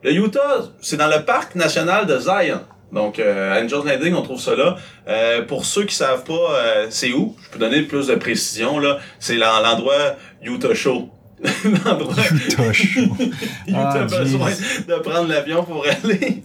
[0.03, 2.61] Le Utah, c'est dans le parc national de Zion.
[2.93, 4.77] Donc, euh, Angel's Landing, on trouve ça là.
[5.09, 8.79] Euh, pour ceux qui savent pas euh, c'est où, je peux donner plus de précision,
[8.79, 8.99] là.
[9.19, 11.11] C'est l'endroit Utah Show.
[11.65, 13.17] L'endroit Utah chaud.
[13.67, 14.51] il Ah, besoin
[14.89, 16.43] de prendre l'avion pour aller.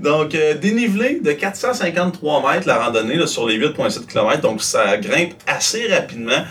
[0.00, 4.40] Donc, euh, dénivelé de 453 mètres la randonnée là, sur les 8,7 km.
[4.42, 6.44] Donc, ça grimpe assez rapidement.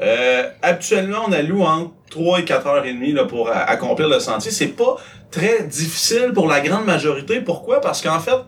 [0.00, 4.18] Euh, actuellement, on alloue entre 3 et 4 heures et demie là, pour accomplir le
[4.18, 4.50] sentier.
[4.50, 4.96] C'est pas
[5.30, 7.40] très difficile pour la grande majorité.
[7.40, 7.80] Pourquoi?
[7.80, 8.38] Parce qu'en fait,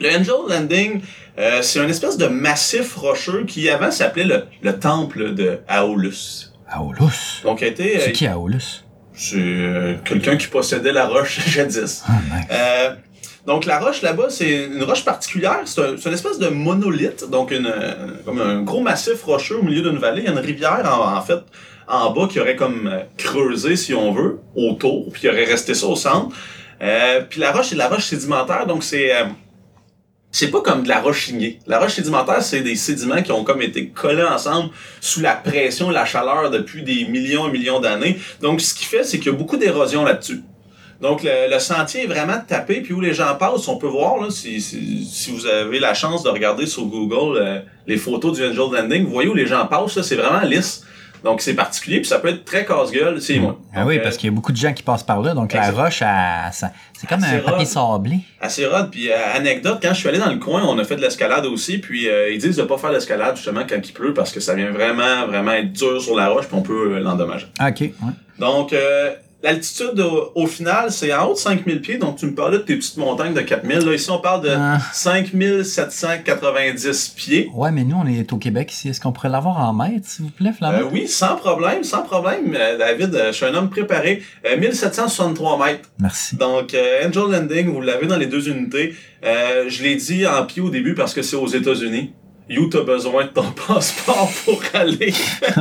[0.00, 1.00] le Angel Landing,
[1.38, 6.53] euh, c'est une espèce de massif rocheux qui avant s'appelait le, le temple de Aulus.
[6.80, 7.42] Aulus.
[7.44, 8.84] Donc, C'est qui Aulus?
[9.16, 12.02] c'est euh, quelqu'un qui possédait la roche jadis.
[12.08, 12.46] Ah, nice.
[12.50, 12.94] Euh,
[13.46, 15.60] donc la roche là-bas, c'est une roche particulière.
[15.66, 17.92] C'est un- une espèce de monolithe, donc une, euh,
[18.24, 20.22] comme un gros massif rocheux au milieu d'une vallée.
[20.22, 21.38] Il y a une rivière en, en fait
[21.86, 25.86] en bas qui aurait comme creusé, si on veut, autour, puis qui aurait resté ça
[25.86, 26.34] au centre.
[26.82, 29.12] Euh, puis la roche, c'est de la roche sédimentaire, donc c'est
[30.34, 31.60] c'est pas comme de la roche ignée.
[31.68, 34.70] La roche sédimentaire, c'est des sédiments qui ont comme été collés ensemble
[35.00, 38.18] sous la pression la chaleur depuis des millions et millions d'années.
[38.42, 40.42] Donc, ce qui fait, c'est qu'il y a beaucoup d'érosion là-dessus.
[41.00, 44.28] Donc, le, sentier est vraiment tapé, puis où les gens passent, on peut voir, là,
[44.30, 48.72] si, si, vous avez la chance de regarder sur Google euh, les photos du Angel
[48.72, 50.84] Landing, vous voyez où les gens passent, c'est vraiment lisse.
[51.24, 53.58] Donc, c'est particulier, puis ça peut être très casse-gueule, c'est moi.
[53.74, 55.54] Ah oui, parce euh, qu'il y a beaucoup de gens qui passent par là, donc
[55.54, 56.02] la roche,
[56.52, 58.18] c'est comme un papier sablé.
[58.40, 58.90] assez rade.
[58.90, 61.46] Puis euh, anecdote, quand je suis allé dans le coin, on a fait de l'escalade
[61.46, 61.78] aussi.
[61.78, 64.54] Puis euh, ils disent de pas faire l'escalade justement quand il pleut parce que ça
[64.54, 67.46] vient vraiment, vraiment être dur sur la roche puis on peut l'endommager.
[67.58, 67.90] Ah, ok, ouais.
[68.38, 69.12] Donc euh,
[69.44, 71.98] l'altitude au, au final, c'est en haut de 5000 pieds.
[71.98, 73.78] Donc tu me parlais de tes petites montagnes de 4000.
[73.78, 74.78] Là, ici, on parle de Ah.
[74.92, 77.50] 5790 pieds.
[77.54, 78.88] Ouais, mais nous, on est au Québec ici.
[78.88, 80.78] Est-ce qu'on pourrait l'avoir en mètres, s'il vous plaît, Flamand?
[80.78, 83.14] Euh, oui, sans problème, sans problème, euh, David.
[83.14, 84.22] euh, je suis un homme préparé.
[84.46, 85.88] Euh, 1763 mètres.
[86.00, 86.36] Merci.
[86.36, 88.94] Donc, euh, Angel Landing, vous l'avez dans les deux unités.
[89.24, 92.12] Euh, je l'ai dit en pied au début parce que c'est aux États-Unis.
[92.48, 95.12] You, t'as besoin de ton passeport pour aller.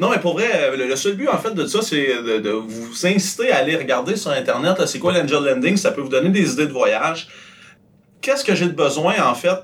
[0.00, 3.52] Non, mais pour vrai, le, seul but, en fait, de ça, c'est de, vous inciter
[3.52, 5.76] à aller regarder sur Internet, c'est quoi l'Angel Landing.
[5.76, 7.28] Ça peut vous donner des idées de voyage.
[8.22, 9.58] Qu'est-ce que j'ai de besoin, en fait,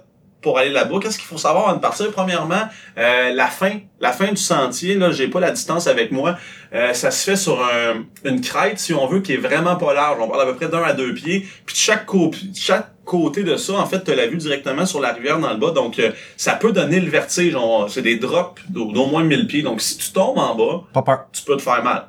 [0.47, 0.99] pour aller là-bas?
[1.03, 2.09] Qu'est-ce qu'il faut savoir avant de partir?
[2.13, 3.81] Premièrement, euh, la fin.
[4.01, 6.37] La fin du sentier, là, j'ai pas la distance avec moi.
[6.73, 9.93] Euh, ça se fait sur un- une crête, si on veut, qui est vraiment pas
[9.93, 10.19] large.
[10.21, 11.41] On parle à peu près d'un à deux pieds.
[11.67, 15.01] Puis de chaque, co- chaque côté de ça, en fait, tu la vue directement sur
[15.01, 15.73] la rivière dans le bas.
[15.73, 17.57] Donc, euh, ça peut donner le vertige.
[17.57, 19.63] On- C'est des drops d'au moins 1000 pieds.
[19.63, 21.27] Donc, si tu tombes en bas, Pas peur.
[21.33, 22.05] tu peux te faire mal.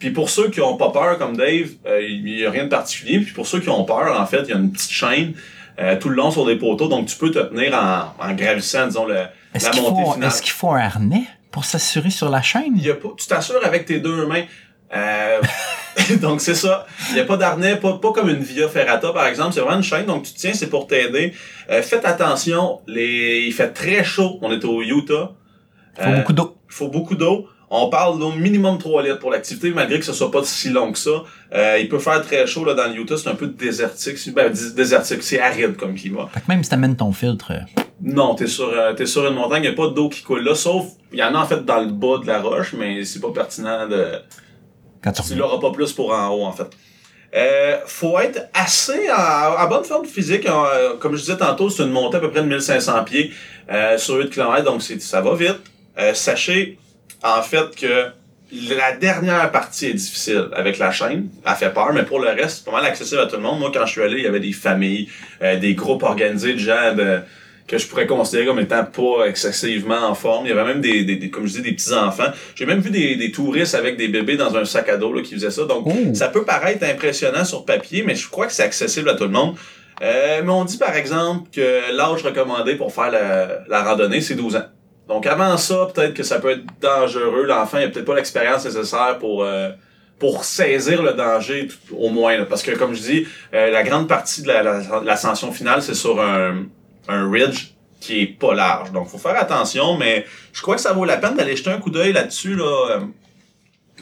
[0.00, 2.68] Puis pour ceux qui ont pas peur, comme Dave, euh, il y a rien de
[2.68, 3.20] particulier.
[3.20, 5.34] Puis pour ceux qui ont peur, en fait, il y a une petite chaîne
[5.78, 6.88] euh, tout le long sur des poteaux.
[6.88, 9.16] Donc, tu peux te tenir en, en gravissant, disons, le,
[9.54, 10.28] Est-ce la qu'il montée faut, finale.
[10.28, 12.72] est-ce qu'il faut un harnais pour s'assurer sur la chaîne?
[12.76, 14.44] Il y a pas, tu t'assures avec tes deux mains.
[14.94, 15.40] Euh,
[16.20, 16.86] donc c'est ça.
[17.08, 19.52] Il n'y a pas d'harnais, pas, pas comme une Via Ferrata par exemple.
[19.52, 21.32] C'est vraiment une chaîne, donc tu tiens, c'est pour t'aider.
[21.70, 23.44] Euh, faites attention, les...
[23.46, 24.38] il fait très chaud.
[24.42, 25.32] On est au Utah.
[25.98, 26.56] Il faut Euh, beaucoup d'eau.
[26.68, 27.48] Il faut beaucoup d'eau.
[27.68, 30.92] On parle d'au minimum 3 litres pour l'activité, malgré que ce soit pas si long
[30.92, 31.24] que ça.
[31.52, 34.18] Euh, il peut faire très chaud là dans le Utah, c'est un peu désertique.
[34.18, 36.28] c'est- Ben, dé- désertique, c'est aride comme climat.
[36.32, 39.34] Fait que même si t'amènes ton filtre, euh, Non, t'es sur, euh, t'es sur une
[39.34, 41.64] montagne, il a pas d'eau qui coule là, sauf, il y en a en fait
[41.64, 44.04] dans le bas de la roche, mais c'est pas pertinent de,
[45.02, 46.68] quand tu l'auras pas plus pour en haut, en fait.
[47.34, 50.46] Euh, faut être assez en, en bonne forme physique.
[50.46, 53.32] Euh, comme je disais tantôt, c'est une montée à peu près de 1500 pieds
[53.72, 55.58] euh, sur 8 km, donc c'est, ça va vite.
[55.98, 56.78] Euh, sachez,
[57.22, 58.06] en fait, que
[58.52, 61.28] la dernière partie est difficile avec la chaîne.
[61.46, 63.58] Elle fait peur, mais pour le reste, c'est pas mal accessible à tout le monde.
[63.58, 65.08] Moi, quand je suis allé, il y avait des familles,
[65.42, 67.20] euh, des groupes organisés de gens de-
[67.66, 70.46] que je pourrais considérer comme étant pas excessivement en forme.
[70.46, 72.30] Il y avait même des, des, des- comme je dis, des petits-enfants.
[72.54, 75.22] J'ai même vu des, des touristes avec des bébés dans un sac à dos là,
[75.22, 75.64] qui faisaient ça.
[75.64, 76.14] Donc, Oh.
[76.14, 79.30] ça peut paraître impressionnant sur papier, mais je crois que c'est accessible à tout le
[79.30, 79.56] monde.
[80.02, 84.34] Euh, mais on dit par exemple que l'âge recommandé pour faire la, la randonnée, c'est
[84.36, 84.66] 12 ans.
[85.08, 87.44] Donc avant ça, peut-être que ça peut être dangereux.
[87.44, 89.70] L'enfant n'a peut-être pas l'expérience nécessaire pour euh,
[90.18, 92.36] pour saisir le danger tout- au moins.
[92.38, 92.44] là.
[92.46, 95.94] Parce que comme je dis, euh, la grande partie de la- la- l'ascension finale, c'est
[95.94, 96.64] sur un,
[97.08, 97.68] un ridge
[98.00, 98.92] qui est pas large.
[98.92, 101.78] Donc faut faire attention, mais je crois que ça vaut la peine d'aller jeter un
[101.78, 102.56] coup d'œil là-dessus.
[102.56, 103.00] Là, euh,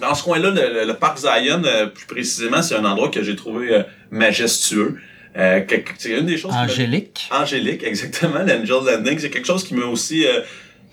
[0.01, 3.37] dans ce coin-là, le, le- parc Zion, euh, plus précisément, c'est un endroit que j'ai
[3.37, 4.99] trouvé euh, majestueux.
[5.37, 5.61] Euh,
[5.99, 7.29] c'est une des choses Angélique.
[7.33, 10.41] Angélique, exactement, l'Angel Landing, c'est quelque chose qui m'a aussi euh,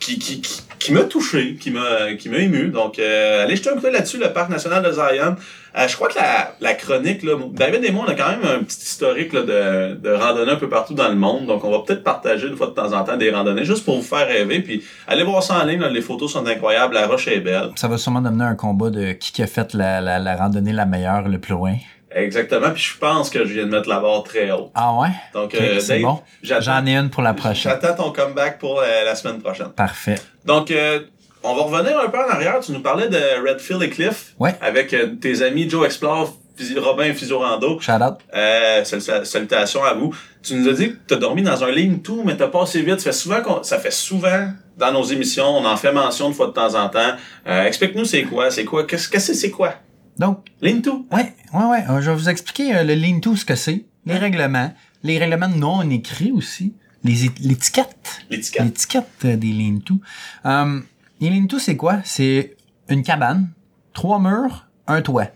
[0.01, 2.67] qui, qui, qui, qui m'a touché, qui m'a qui m'a ému.
[2.69, 5.35] Donc euh, allez jeter un coup là-dessus, le parc national de Zion.
[5.77, 8.61] Euh, je crois que la, la chronique, là, David et on a quand même un
[8.63, 11.45] petit historique là, de, de randonnées un peu partout dans le monde.
[11.45, 13.95] Donc on va peut-être partager une fois de temps en temps des randonnées juste pour
[13.95, 14.59] vous faire rêver.
[14.59, 17.69] Puis allez voir ça en ligne, là, les photos sont incroyables, la roche est belle.
[17.75, 20.73] Ça va sûrement devenir un combat de qui qui a fait la, la, la randonnée
[20.73, 21.75] la meilleure le plus loin.
[22.13, 24.71] Exactement, puis je pense que je viens de mettre la barre très haute.
[24.75, 25.09] Ah ouais?
[25.33, 26.19] Donc euh, c'est bon.
[26.43, 27.71] J'en ai une pour la prochaine.
[27.71, 29.69] j'attends ton comeback pour la semaine prochaine.
[29.71, 30.15] Parfait.
[30.45, 30.99] Donc, euh,
[31.43, 32.59] on va revenir un peu en arrière.
[32.59, 34.33] Tu nous parlais de Redfield et Cliff.
[34.39, 34.53] Ouais.
[34.61, 36.37] Avec euh, tes amis Joe Explore,
[36.77, 37.79] Robin Physiorando.
[37.79, 38.15] Shout out.
[38.35, 40.13] Euh, sal- salutations à vous.
[40.43, 42.99] Tu nous as dit que tu as dormi dans un lean-to, mais t'as passé vite.
[42.99, 46.35] Ça fait souvent qu'on- ça fait souvent dans nos émissions, on en fait mention de
[46.35, 47.13] fois de temps en temps.
[47.47, 49.73] Euh, Explique-nous c'est quoi, c'est quoi, qu'est-ce que c'est, c'est quoi?
[50.17, 51.05] Donc, Lean-to?
[51.11, 51.83] ouais, ouais, ouais.
[51.89, 55.17] euh, Je vais vous expliquer euh, le lean to ce que c'est, les règlements, les
[55.17, 58.21] règlements non écrits aussi, les l'étiquette.
[58.29, 58.63] L'étiquette.
[58.63, 59.95] L'étiquette euh, des lean-to.
[60.43, 60.83] Um,
[61.19, 61.99] les lean-to, c'est quoi?
[62.03, 62.55] C'est
[62.89, 63.49] une cabane,
[63.93, 65.27] trois murs, un toit.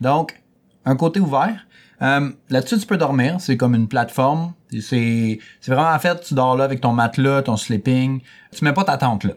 [0.00, 0.40] Donc,
[0.84, 1.66] un côté ouvert.
[2.00, 3.36] Um, Là-dessus, tu peux dormir.
[3.38, 4.52] C'est comme une plateforme.
[4.80, 8.20] C'est c'est vraiment, en fait, tu dors là avec ton matelas, ton sleeping.
[8.52, 9.34] Tu mets pas ta tente là.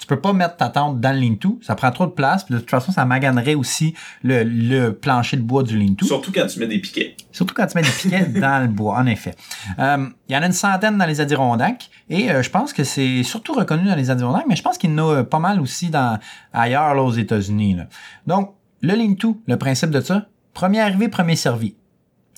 [0.00, 1.60] Tu peux pas mettre ta tente dans le lean-to.
[1.62, 2.44] Ça prend trop de place.
[2.44, 6.06] Puis de toute façon, ça maganerait aussi le, le plancher de bois du lean-to.
[6.06, 7.16] Surtout quand tu mets des piquets.
[7.30, 9.34] Surtout quand tu mets des piquets dans le bois, en effet.
[9.78, 12.84] Euh, Il y en a une centaine dans les Adirondacks et euh, je pense que
[12.84, 15.38] c'est surtout reconnu dans les Adirondacks, mais je pense qu'il y en a euh, pas
[15.38, 16.18] mal aussi dans,
[16.52, 17.74] ailleurs là, aux États-Unis.
[17.74, 17.86] là.
[18.26, 21.76] Donc, le lean-to, le principe de ça, premier arrivé, premier servi.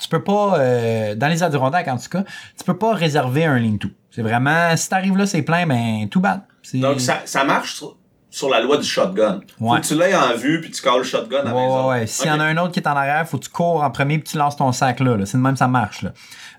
[0.00, 2.24] Tu peux pas, euh, dans les Adirondacks en tout cas,
[2.58, 3.88] tu peux pas réserver un lean-to.
[4.10, 6.42] C'est vraiment, si t'arrives là, c'est plein, ben tout bad.
[6.74, 7.96] Donc, ça, ça marche sur,
[8.30, 9.40] sur la loi du shotgun.
[9.58, 9.80] Faut Ouais.
[9.80, 11.88] que tu l'aies en vue, puis tu colles le shotgun à la Ouais, maison.
[11.90, 12.06] ouais, ouais.
[12.06, 13.90] S'il y en a un autre qui est en arrière, faut que tu cours en
[13.90, 15.16] premier puis tu lances ton sac là.
[15.16, 15.26] là.
[15.26, 16.02] C'est de même ça marche.
[16.02, 16.12] Là.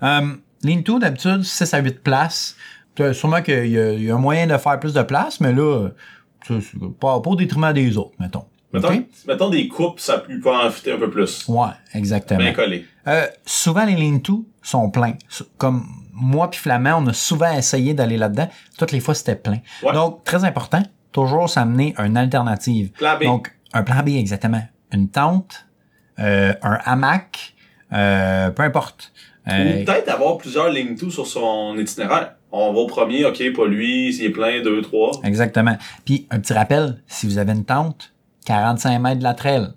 [0.03, 2.55] Euh, Lean-to, d'habitude, 6 à 8 places.
[2.95, 3.71] T'as- Sûrement qu'il y,
[4.03, 5.89] y a un moyen de faire plus de place, mais là,
[6.99, 8.45] pas, pas au détriment des autres, mettons.
[9.27, 11.45] Mettons, des coupes, ça peut en fitter un peu plus.
[11.47, 12.39] Ouais, exactement.
[12.41, 12.85] Bien collé.
[13.07, 15.13] Euh, souvent, les lean-to sont pleins.
[15.57, 18.47] Comme moi puis Flamand, on a souvent essayé d'aller là-dedans.
[18.77, 19.59] Toutes les fois, c'était plein.
[19.83, 19.93] Ouais.
[19.93, 22.91] Donc, très important, toujours s'amener une alternative.
[22.93, 23.23] Plan B.
[23.23, 24.61] Donc, un plan B, exactement.
[24.91, 25.65] Une tente,
[26.19, 27.53] euh, un hamac,
[27.93, 29.11] euh, peu importe.
[29.51, 32.35] Euh, Ou peut-être avoir plusieurs lignes tout sur son itinéraire.
[32.51, 35.11] On va au premier, ok, pas lui, s'il est plein, deux, trois.
[35.23, 35.77] exactement.
[36.05, 38.13] Puis, un petit rappel, si vous avez une tente,
[38.45, 39.67] 45 mètres de la trail.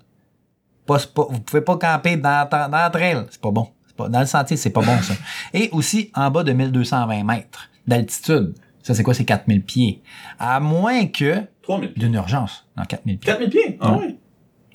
[0.85, 3.25] Pas, pas- vous pouvez pas camper dans, dans, dans la trail.
[3.29, 3.67] C'est pas bon.
[3.99, 5.13] Pas, dans le sentier, c'est pas bon, ça.
[5.53, 8.53] Et aussi, en bas de 1220 mètres d'altitude.
[8.81, 9.13] Ça, c'est quoi?
[9.13, 10.01] C'est 4000 pieds.
[10.39, 11.93] À moins que 3000.
[11.95, 13.31] d'une urgence dans 4000 pieds.
[13.33, 13.77] 4000 pieds?
[13.81, 14.15] Ah oui.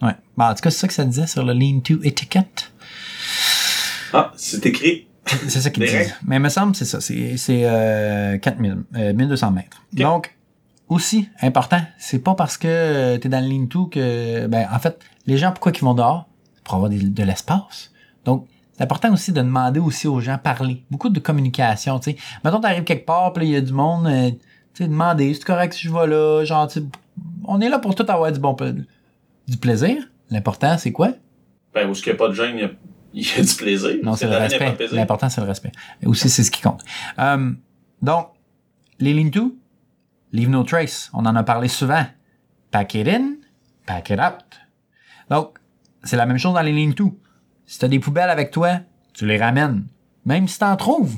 [0.02, 0.12] Ouais.
[0.36, 2.70] Bon, en tout cas, c'est ça que ça disait sur le Lean to Etiquette.
[4.12, 5.06] Ah, c'est écrit.
[5.48, 6.14] C'est ça qu'ils disent.
[6.26, 7.00] Mais il me semble que c'est ça.
[7.00, 9.82] C'est, euh, 4000, euh, 1200 mètres.
[9.94, 10.36] Donc,
[10.88, 14.78] aussi, important, c'est pas parce que tu es dans le lean to que, ben, en
[14.78, 16.28] fait, les gens, pourquoi ils vont dehors?
[16.62, 17.90] Pour avoir des- de l'espace.
[18.24, 20.84] Donc, c'est important aussi de demander aussi aux gens parler.
[20.90, 22.16] Beaucoup de communication, tu sais.
[22.44, 25.44] Mettons, t'arrives quelque part, puis il y a du monde, euh, tu sais, demander, c'est
[25.44, 26.86] correct si je vais là, genre, tu sais,
[27.44, 28.56] on est là pour tout avoir du bon,
[29.46, 29.96] du plaisir.
[30.30, 31.10] L'important, c'est quoi?
[31.72, 32.70] Ben, où ce qu'il n'y a pas de gêne, il y a,
[33.14, 33.96] il y a du plaisir.
[34.02, 34.76] Non, c'est le respect.
[34.90, 35.72] L'important, c'est le respect.
[36.02, 36.82] Et aussi, c'est ce qui compte.
[37.18, 37.52] Euh,
[38.02, 38.28] donc,
[38.98, 39.56] les lean-to,
[40.32, 41.10] leave no trace.
[41.12, 42.04] On en a parlé souvent.
[42.72, 43.34] Pack it in,
[43.86, 44.44] pack it out.
[45.30, 45.58] Donc,
[46.02, 47.16] c'est la même chose dans les lean-to.
[47.66, 48.80] Si t'as des poubelles avec toi,
[49.12, 49.86] tu les ramènes.
[50.26, 51.16] Même si t'en trouves,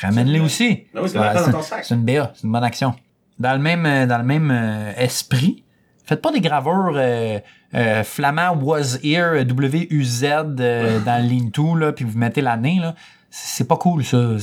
[0.00, 0.86] ramène-les aussi.
[0.94, 2.94] Ben oui, c'est une BA, c'est une bonne action.
[3.38, 5.64] Dans le même, euh, dans le même euh, esprit,
[6.04, 7.38] faites pas des gravures euh,
[7.74, 12.94] euh, flamand was here WUZ euh, dans le là, puis vous mettez l'année là.
[13.30, 14.36] C'est pas cool ça.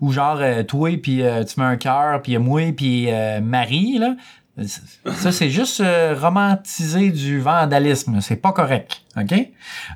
[0.00, 3.98] Ou genre euh, toi puis euh, tu mets un cœur puis moi puis euh, Marie
[3.98, 4.16] là.
[4.66, 8.20] Ça c'est juste euh, romantiser du vandalisme.
[8.20, 9.32] C'est pas correct, ok?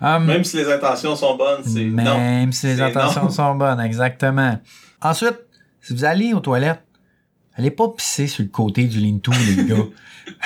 [0.00, 2.18] Um, Même si les intentions sont bonnes, c'est non.
[2.18, 3.30] même si les intentions non.
[3.30, 4.58] sont bonnes, exactement.
[5.00, 5.38] Ensuite,
[5.80, 6.82] si vous allez aux toilettes,
[7.56, 9.84] allez pas pisser sur le côté du lean-to, les gars.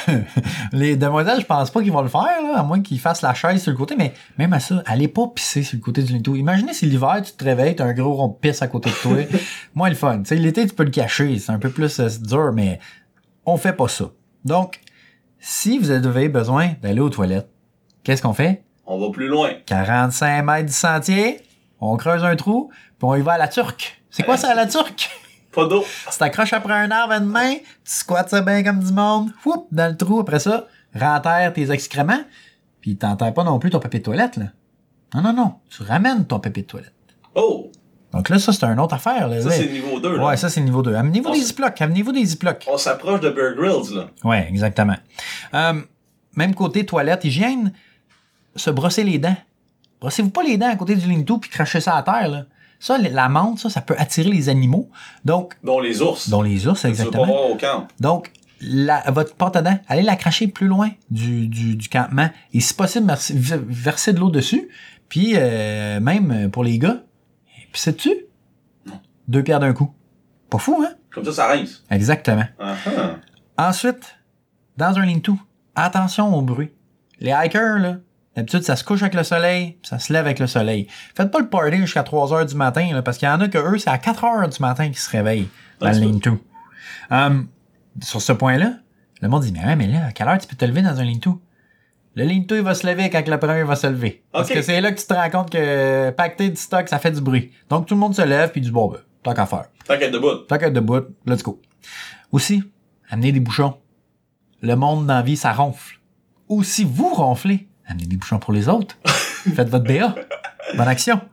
[0.73, 3.35] les demoiselles, je pense pas qu'ils vont le faire, là, à moins qu'ils fassent la
[3.35, 6.15] chaise sur le côté, mais même à ça, allez pas pisser sur le côté du
[6.15, 6.37] lean-to.
[6.37, 8.95] Imaginez si l'hiver, tu te réveilles, t'as un gros rond de pisse à côté de
[8.95, 9.17] toi.
[9.75, 10.19] Moins le fun.
[10.21, 12.81] Tu sais, l'été, tu peux le cacher, c'est un peu plus euh, dur, mais
[13.47, 14.11] on fait pas ça.
[14.45, 14.81] Donc,
[15.39, 17.49] si vous avez besoin d'aller aux toilettes,
[18.03, 18.65] qu'est-ce qu'on fait?
[18.85, 19.53] On va plus loin.
[19.67, 21.41] 45 mètres du sentier,
[21.81, 24.03] on creuse un trou, puis on y va à la turque.
[24.11, 25.09] C'est quoi ça, à la turque?
[25.53, 25.85] Pas d'eau.
[26.11, 29.31] Tu t'accroches après un arbre à une main, tu squattes ça bien comme du monde,
[29.45, 32.23] whoop, dans le trou, après ça, renterre tes excréments,
[32.81, 34.47] puis t'enterres pas non plus ton papier de toilette, là.
[35.15, 36.93] Non, non, non, tu ramènes ton papier de toilette.
[37.35, 37.71] Oh!
[38.17, 39.41] Donc là, ça, c'est une autre affaire, là.
[39.43, 40.19] Ça, c'est niveau 2.
[40.19, 40.95] Ouais, ça, c'est le niveau 2.
[40.95, 42.65] Amenez-vous des ziplocs, amenez-vous des ziplocs.
[42.67, 44.07] On s'approche de Bear Grylls, là.
[44.25, 44.97] Ouais, exactement.
[45.55, 45.75] Euh,
[46.35, 47.73] même côté toilette, hygiène,
[48.55, 49.37] se brosser les dents.
[50.01, 52.45] Brossez-vous pas les dents à côté du lean-to puis crachez ça à terre, là.
[52.79, 54.91] Ça, la menthe, ça, ça peut attirer les animaux.
[55.25, 56.29] Donc, Dont les ours.
[56.29, 57.51] dont les ours, pas exactement.
[57.51, 57.89] au camp.
[58.01, 62.29] Donc, la, votre pâte à dents, allez la cracher plus loin du, du, du campement.
[62.53, 64.69] Et si possible, merci- v- verser de l'eau dessus.
[65.09, 66.99] Puis, euh, même pour les gars,
[67.77, 68.25] puis c'est dessus.
[69.29, 69.95] Deux pierres d'un coup.
[70.49, 70.95] Pas fou, hein?
[71.13, 71.85] Comme ça, ça rince.
[71.91, 72.47] Exactement.
[72.59, 72.75] Ah.
[73.59, 74.17] Ensuite,
[74.79, 75.39] dans un lean-to,
[75.75, 76.73] attention au bruit.
[77.21, 77.97] Les hikers, là,
[78.35, 80.87] d'habitude, ça se couche avec le soleil, puis ça se lève avec le soleil.
[81.15, 83.49] Faites pas le party jusqu'à 3 heures du matin, là, parce qu'il y en a
[83.49, 86.39] que eux, c'est à 4 heures du matin qu'ils se réveillent dans le c'est lean-to.
[87.11, 87.49] Hum,
[88.01, 88.73] sur ce point-là,
[89.21, 90.99] le monde dit, mais ouais, mais là, à quelle heure tu peux te lever dans
[90.99, 91.43] un lean-to?
[92.17, 94.23] Le lean-to, il va se lever quand le premier va se lever.
[94.33, 94.57] Parce Ok.
[94.57, 97.21] que c'est là que tu te rends compte que pacter du stock, ça fait du
[97.21, 97.53] bruit.
[97.69, 99.67] Donc, tout le monde se lève, puis du bon, ben, tant qu'à faire.
[99.87, 100.35] Tant qu'être debout.
[100.49, 101.61] Tant qu'être debout, let's go.
[102.33, 102.63] Aussi,
[103.11, 103.75] amenez des bouchons.
[104.63, 105.99] Le monde dans la vie, ça ronfle.
[106.49, 108.97] Ou si vous ronflez, amenez des bouchons pour les autres.
[109.05, 110.15] Faites votre BA.
[110.77, 111.21] Bonne action.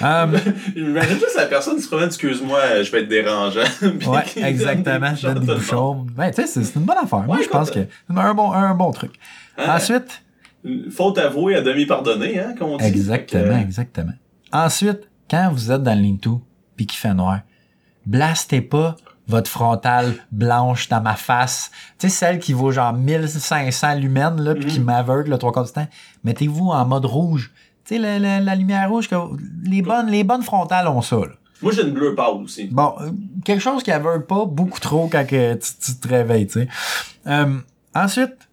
[0.00, 0.34] Um,
[0.76, 3.60] Imagine juste la personne qui se promène, excuse-moi, je vais être dérangeant.
[4.06, 5.14] Ouais, exactement.
[5.14, 6.06] Je donne des bouchons.
[6.16, 7.20] Ouais, tu sais, c'est une bonne affaire.
[7.20, 9.12] Moi, je pense que c'est un bon, un bon truc.
[9.58, 9.76] Hein?
[9.76, 10.22] Ensuite,
[10.90, 12.84] Faute avouée à demi pardonnée, hein, dit.
[12.84, 14.12] Exactement, que, exactement.
[14.52, 16.42] Ensuite, quand vous êtes dans le lean-to
[16.74, 17.40] puis qu'il fait noir,
[18.04, 18.96] blastez pas
[19.28, 21.70] votre frontale blanche dans ma face.
[21.98, 25.64] Tu sais, celle qui vaut genre 1500 lumens, là, puis qui m'aveugle le trois quarts
[25.64, 25.86] du temps.
[26.24, 27.52] Mettez-vous en mode rouge.
[27.84, 29.16] Tu sais, la, la- la lumière rouge, que
[29.64, 31.32] les bonnes, les bonnes frontales ont ça, là.
[31.62, 32.66] Moi, j'ai une bleue pâle aussi.
[32.70, 33.10] Bon, euh,
[33.44, 36.68] quelque chose qui aveugle pas beaucoup trop quand que tu, tu te réveilles, tu sais.
[37.26, 37.56] Euh,
[37.94, 38.45] ensuite,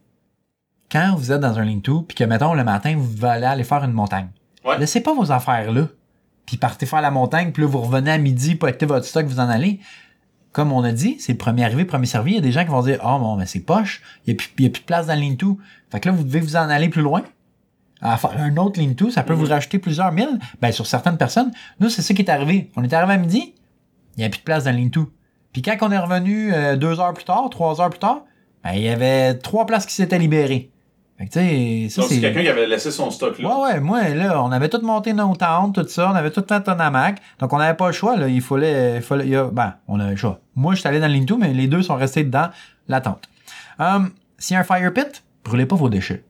[0.94, 3.84] quand vous êtes dans un lean-to, puis que, mettons, le matin, vous allez aller faire
[3.84, 4.28] une montagne.
[4.64, 4.78] Ouais.
[4.78, 5.88] Laissez pas vos affaires là,
[6.46, 9.26] puis partez faire la montagne, puis là, vous revenez à midi pour acter votre stock,
[9.26, 9.80] vous en allez.
[10.52, 12.34] Comme on a dit, c'est le premier arrivé, premier servi.
[12.34, 14.04] Il y a des gens qui vont dire, oh, bon, mais c'est poche.
[14.28, 15.58] Il n'y a, plus- il y a plus de place dans le lean-to.
[15.92, 17.24] Fait que là, vous devez vous en aller plus loin.
[18.02, 19.40] À faire un autre lean-to, ça peut Mhm.
[19.40, 20.38] vous rajouter plusieurs milles.
[20.62, 21.52] Ben, sur certaines personnes.
[21.80, 22.70] Nous, c'est ça qui est arrivé.
[22.76, 23.56] On est arrivé à midi,
[24.16, 25.10] il n'y a plus de place dans le lean-to.
[25.54, 28.22] Puis quand on est revenu euh, deux heures plus tard, trois heures plus tard,
[28.64, 30.70] ben, il y avait trois places qui s'étaient libérées.
[31.18, 33.48] Fait que, tu sais, ça, Donc, c'est quelqu'un qui avait laissé son stock là.
[33.48, 36.44] Ouais, ouais, moi, là, on avait tout monté nos tentes, tout ça, on avait tout
[36.48, 37.20] fait un hamac.
[37.40, 38.28] Donc, on n'avait pas le choix, là.
[38.28, 40.40] Il fallait, il fallait, il y a- ben, on avait le choix.
[40.56, 42.50] Moi, je suis allé dans le lean-to, mais les deux sont restés dans
[42.88, 43.30] la tente.
[43.80, 46.24] Um, S'il y a un fire pit, brûlez pas vos déchets.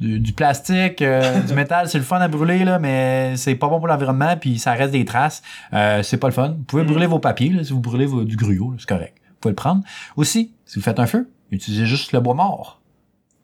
[0.00, 3.68] Du, du plastique, euh, du métal, c'est le fun à brûler, là, mais c'est pas
[3.68, 5.42] bon pour l'environnement, puis ça reste des traces.
[5.74, 6.48] Euh, c'est pas le fun.
[6.56, 6.88] Vous pouvez Mhm.
[6.90, 9.14] brûler vos papiers, là, si vous brûlez vos- du gruau, là, c'est correct.
[9.28, 9.82] Vous pouvez le prendre.
[10.16, 12.80] Aussi, si vous faites un feu, utilisez juste le bois mort.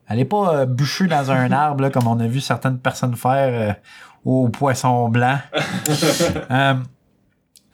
[0.09, 3.51] Allez pas euh, bûcher dans un arbre, là, comme on a vu certaines personnes faire
[3.71, 3.75] euh,
[4.25, 5.39] au poisson blanc.
[6.51, 6.75] Euh,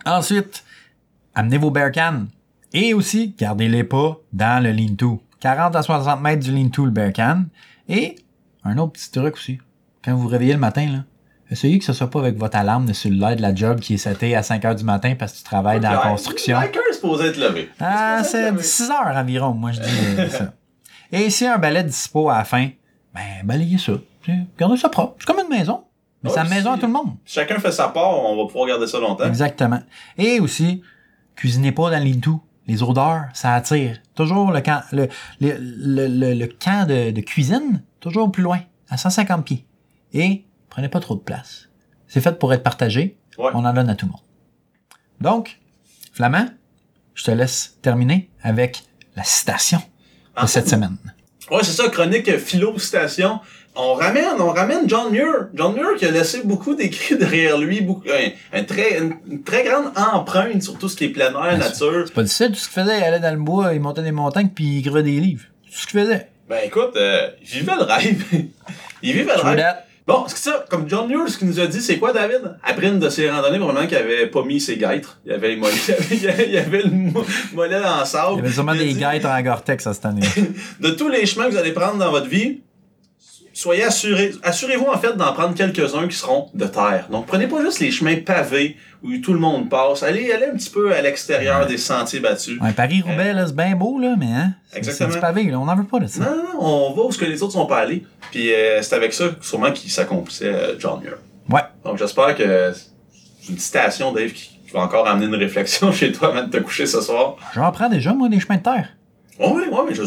[0.05, 0.65] ensuite,
[1.35, 2.25] amenez vos bear cans.
[2.73, 5.23] Et aussi, gardez-les pas dans le lean-to.
[5.41, 7.45] 40 à 60 mètres du lean-to, le bear can.
[7.89, 8.17] Et
[8.65, 9.59] un autre petit truc aussi.
[10.05, 11.05] Quand vous vous réveillez le matin, là,
[11.51, 13.99] essayez que ce soit pas avec votre alarme de cellulaire de la job qui est
[13.99, 16.59] setée à 5 heures du matin parce que tu travailles dans la construction.
[16.93, 17.71] Supposé être levé.
[17.81, 18.63] Ah, c'est être levé.
[18.63, 20.53] 6 heures environ, moi je dis euh, ça.
[21.15, 22.69] Et a un balai dispo à la fin,
[23.15, 23.93] ben balayez ça.
[24.59, 25.17] Gardez ça propre.
[25.19, 25.85] C'est comme une maison.
[26.23, 27.17] Mais c'est la maison à si- tout le monde.
[27.27, 29.25] Si chacun fait sa part, on va pouvoir garder ça longtemps.
[29.27, 29.81] Exactement.
[30.17, 30.83] Et aussi,
[31.37, 32.19] cuisinez pas dans les.
[32.67, 33.99] Les odeurs, ça attire.
[34.15, 38.61] Toujours le camp, le, le, le, le- le camp de, de cuisine, toujours plus loin,
[38.89, 39.67] à 150 pieds.
[40.15, 41.69] Et prenez pas trop de place.
[42.07, 43.19] C'est fait pour être partagé.
[43.37, 43.51] Ouais.
[43.53, 44.23] On en donne à tout le monde.
[45.21, 45.61] Donc,
[46.15, 46.47] Flamand,
[47.13, 48.83] je te laisse terminer avec
[49.15, 49.83] la citation
[50.35, 50.47] de Ah.
[50.47, 50.97] cette semaine.
[51.51, 53.41] Ouais, c'est ça, chronique philo citation.
[53.77, 55.49] On ramène, on ramène John Muir.
[55.53, 59.43] John Muir qui a laissé beaucoup d'écrits derrière lui, beaucoup, un, un très, une, une
[59.43, 62.05] très grande empreinte sur tout ce qui est plein air, nature.
[62.07, 64.13] C'est pas difficile, tout ce qu'il faisait, il allait dans le bois, il montait des
[64.13, 65.43] montagnes, puis il écrivait des livres.
[65.67, 66.29] C'est tout ce qu'il faisait.
[66.49, 68.25] Ben écoute, euh, il vivait le rêve.
[69.03, 69.75] il vivait le rêve.
[70.07, 72.57] Bon, c'est ça, comme John Muir, ce qu'il nous a dit, c'est quoi, David?
[72.63, 75.19] Après une de ses randonnées, probablement qu'il avait pas mis ses guêtres.
[75.25, 78.33] Il avait, les mollets- il avait, il avait le mo- mollet dans le sable.
[78.35, 80.21] Il y avait sûrement des dit, guêtres en Gore-Tex cette année.
[80.81, 82.61] De tous les chemins que vous allez prendre dans votre vie,
[83.55, 87.07] soyez assurés, assurez-vous en fait d'en prendre quelques-uns qui seront de terre.
[87.11, 90.03] Donc prenez pas juste les chemins pavés où tout le monde passe.
[90.03, 92.61] Allez, allez un petit peu à l'extérieur des sentiers battus.
[92.61, 95.15] Ouais, Paris-Roubaix, là, c'est bien beau, là, mais hein, c'est- c'est Exactement.
[95.15, 96.21] du pavé, là, on n'en veut pas de ça.
[96.21, 98.05] Non, non, on va où ce que les autres sont pas allés.
[98.31, 101.15] Puis euh, c'est avec ça sûrement qu'il s'accomplissait euh, John Muir.
[101.49, 101.63] Ouais.
[101.85, 106.29] Donc j'espère que c'est une citation, Dave, qui, va encore amener une réflexion chez toi
[106.29, 107.37] avant de te coucher ce soir.
[107.55, 108.89] J'en prends déjà, moi, des chemins de terre.
[109.39, 110.03] Oui, ouais, mais je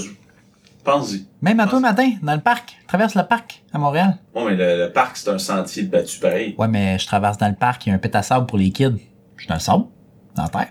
[0.87, 1.25] pense-y.
[1.41, 2.77] Même à toi matin, dans le parc.
[2.87, 4.17] Traverse le parc à Montréal.
[4.33, 6.55] Bon, mais le, le parc, c'est un sentier battu pareil.
[6.57, 8.57] Ouais, mais je traverse dans le parc, il y a un pet à sable pour
[8.57, 8.95] les kids.
[9.35, 9.83] Je suis dans le sable,
[10.35, 10.67] dans la terre.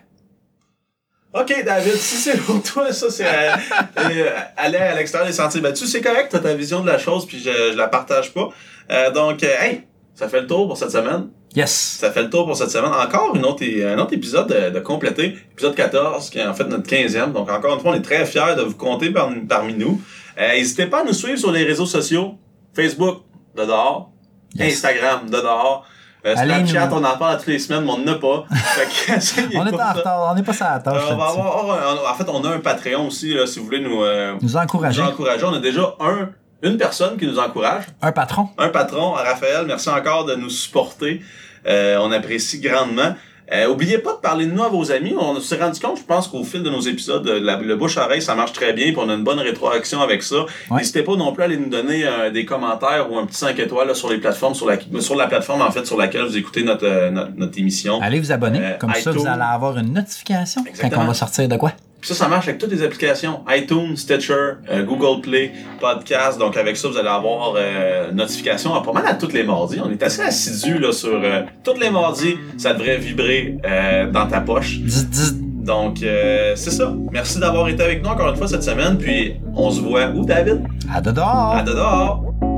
[1.34, 3.56] Ok, David, si c'est pour toi, ça, c'est euh,
[3.98, 7.26] euh, aller à l'extérieur des sentiers battus, c'est correct, t'as ta vision de la chose,
[7.26, 8.48] puis je, je la partage pas.
[8.90, 9.82] Euh, donc, hey,
[10.14, 11.28] ça fait le tour pour cette semaine.
[11.56, 11.96] Yes!
[12.00, 12.92] Ça fait le tour pour cette semaine.
[12.92, 16.64] Encore une autre, un autre épisode de, de compléter, épisode 14, qui est en fait
[16.68, 17.32] notre 15e.
[17.32, 20.00] Donc, encore une fois, on est très fiers de vous compter par- parmi nous.
[20.38, 22.34] Euh, N'hésitez pas à nous suivre sur les réseaux sociaux.
[22.74, 23.22] Facebook,
[23.56, 24.10] de dehors.
[24.54, 24.74] Yes.
[24.74, 25.86] Instagram, de dehors.
[26.26, 28.44] Euh, Snapchat, nous- on en parle toutes les semaines, mais on n'en a pas.
[28.54, 31.02] fait que, essayez On est en retard, on n'est pas ça à la Euh, tâche.
[31.10, 33.80] on va avoir, un- en fait, on a un Patreon aussi, là, si vous voulez
[33.80, 35.00] nous, euh, Nous nous encourager.
[35.02, 35.44] encourager.
[35.44, 36.30] On a déjà un,
[36.62, 38.48] une personne qui nous encourage, Un patron.
[38.58, 39.64] un patron, Raphaël.
[39.66, 41.22] Merci encore de nous supporter.
[41.66, 43.14] Euh, on apprécie grandement.
[43.52, 45.14] Euh, oubliez pas de parler de nous à vos amis.
[45.16, 48.20] On s'est rendu compte, je pense qu'au fil de nos épisodes, euh, la- le bouche-oreille,
[48.20, 50.46] ça marche très bien, puis on a une bonne rétroaction avec ça.
[50.68, 50.78] Ouais.
[50.78, 53.56] N'hésitez pas non plus à aller nous donner euh, des commentaires ou un petit 5
[53.60, 56.36] étoiles là, sur les plateformes, sur la, sur la plateforme en fait sur laquelle vous
[56.36, 58.00] écoutez notre, euh, notre, notre émission.
[58.02, 58.74] Allez vous abonner.
[58.80, 60.90] Comme ça, vous allez avoir une notification Exactement.
[61.02, 61.70] quand on va sortir de quoi?
[62.06, 63.40] Puis ça, ça marche avec toutes les applications.
[63.48, 66.38] iTunes, Stitcher, euh, Google Play, Podcast.
[66.38, 69.80] Donc avec ça, vous allez avoir euh, notification à pas mal à tous les mardis.
[69.84, 72.36] On est assez assidus là sur euh, tous les mardis.
[72.58, 74.78] Ça devrait vibrer euh, dans ta poche.
[75.64, 76.94] Donc euh, c'est ça.
[77.10, 78.98] Merci d'avoir été avec nous encore une fois cette semaine.
[78.98, 80.62] Puis on se voit où, David?
[80.94, 81.56] À dehors!
[81.56, 82.55] À dehors!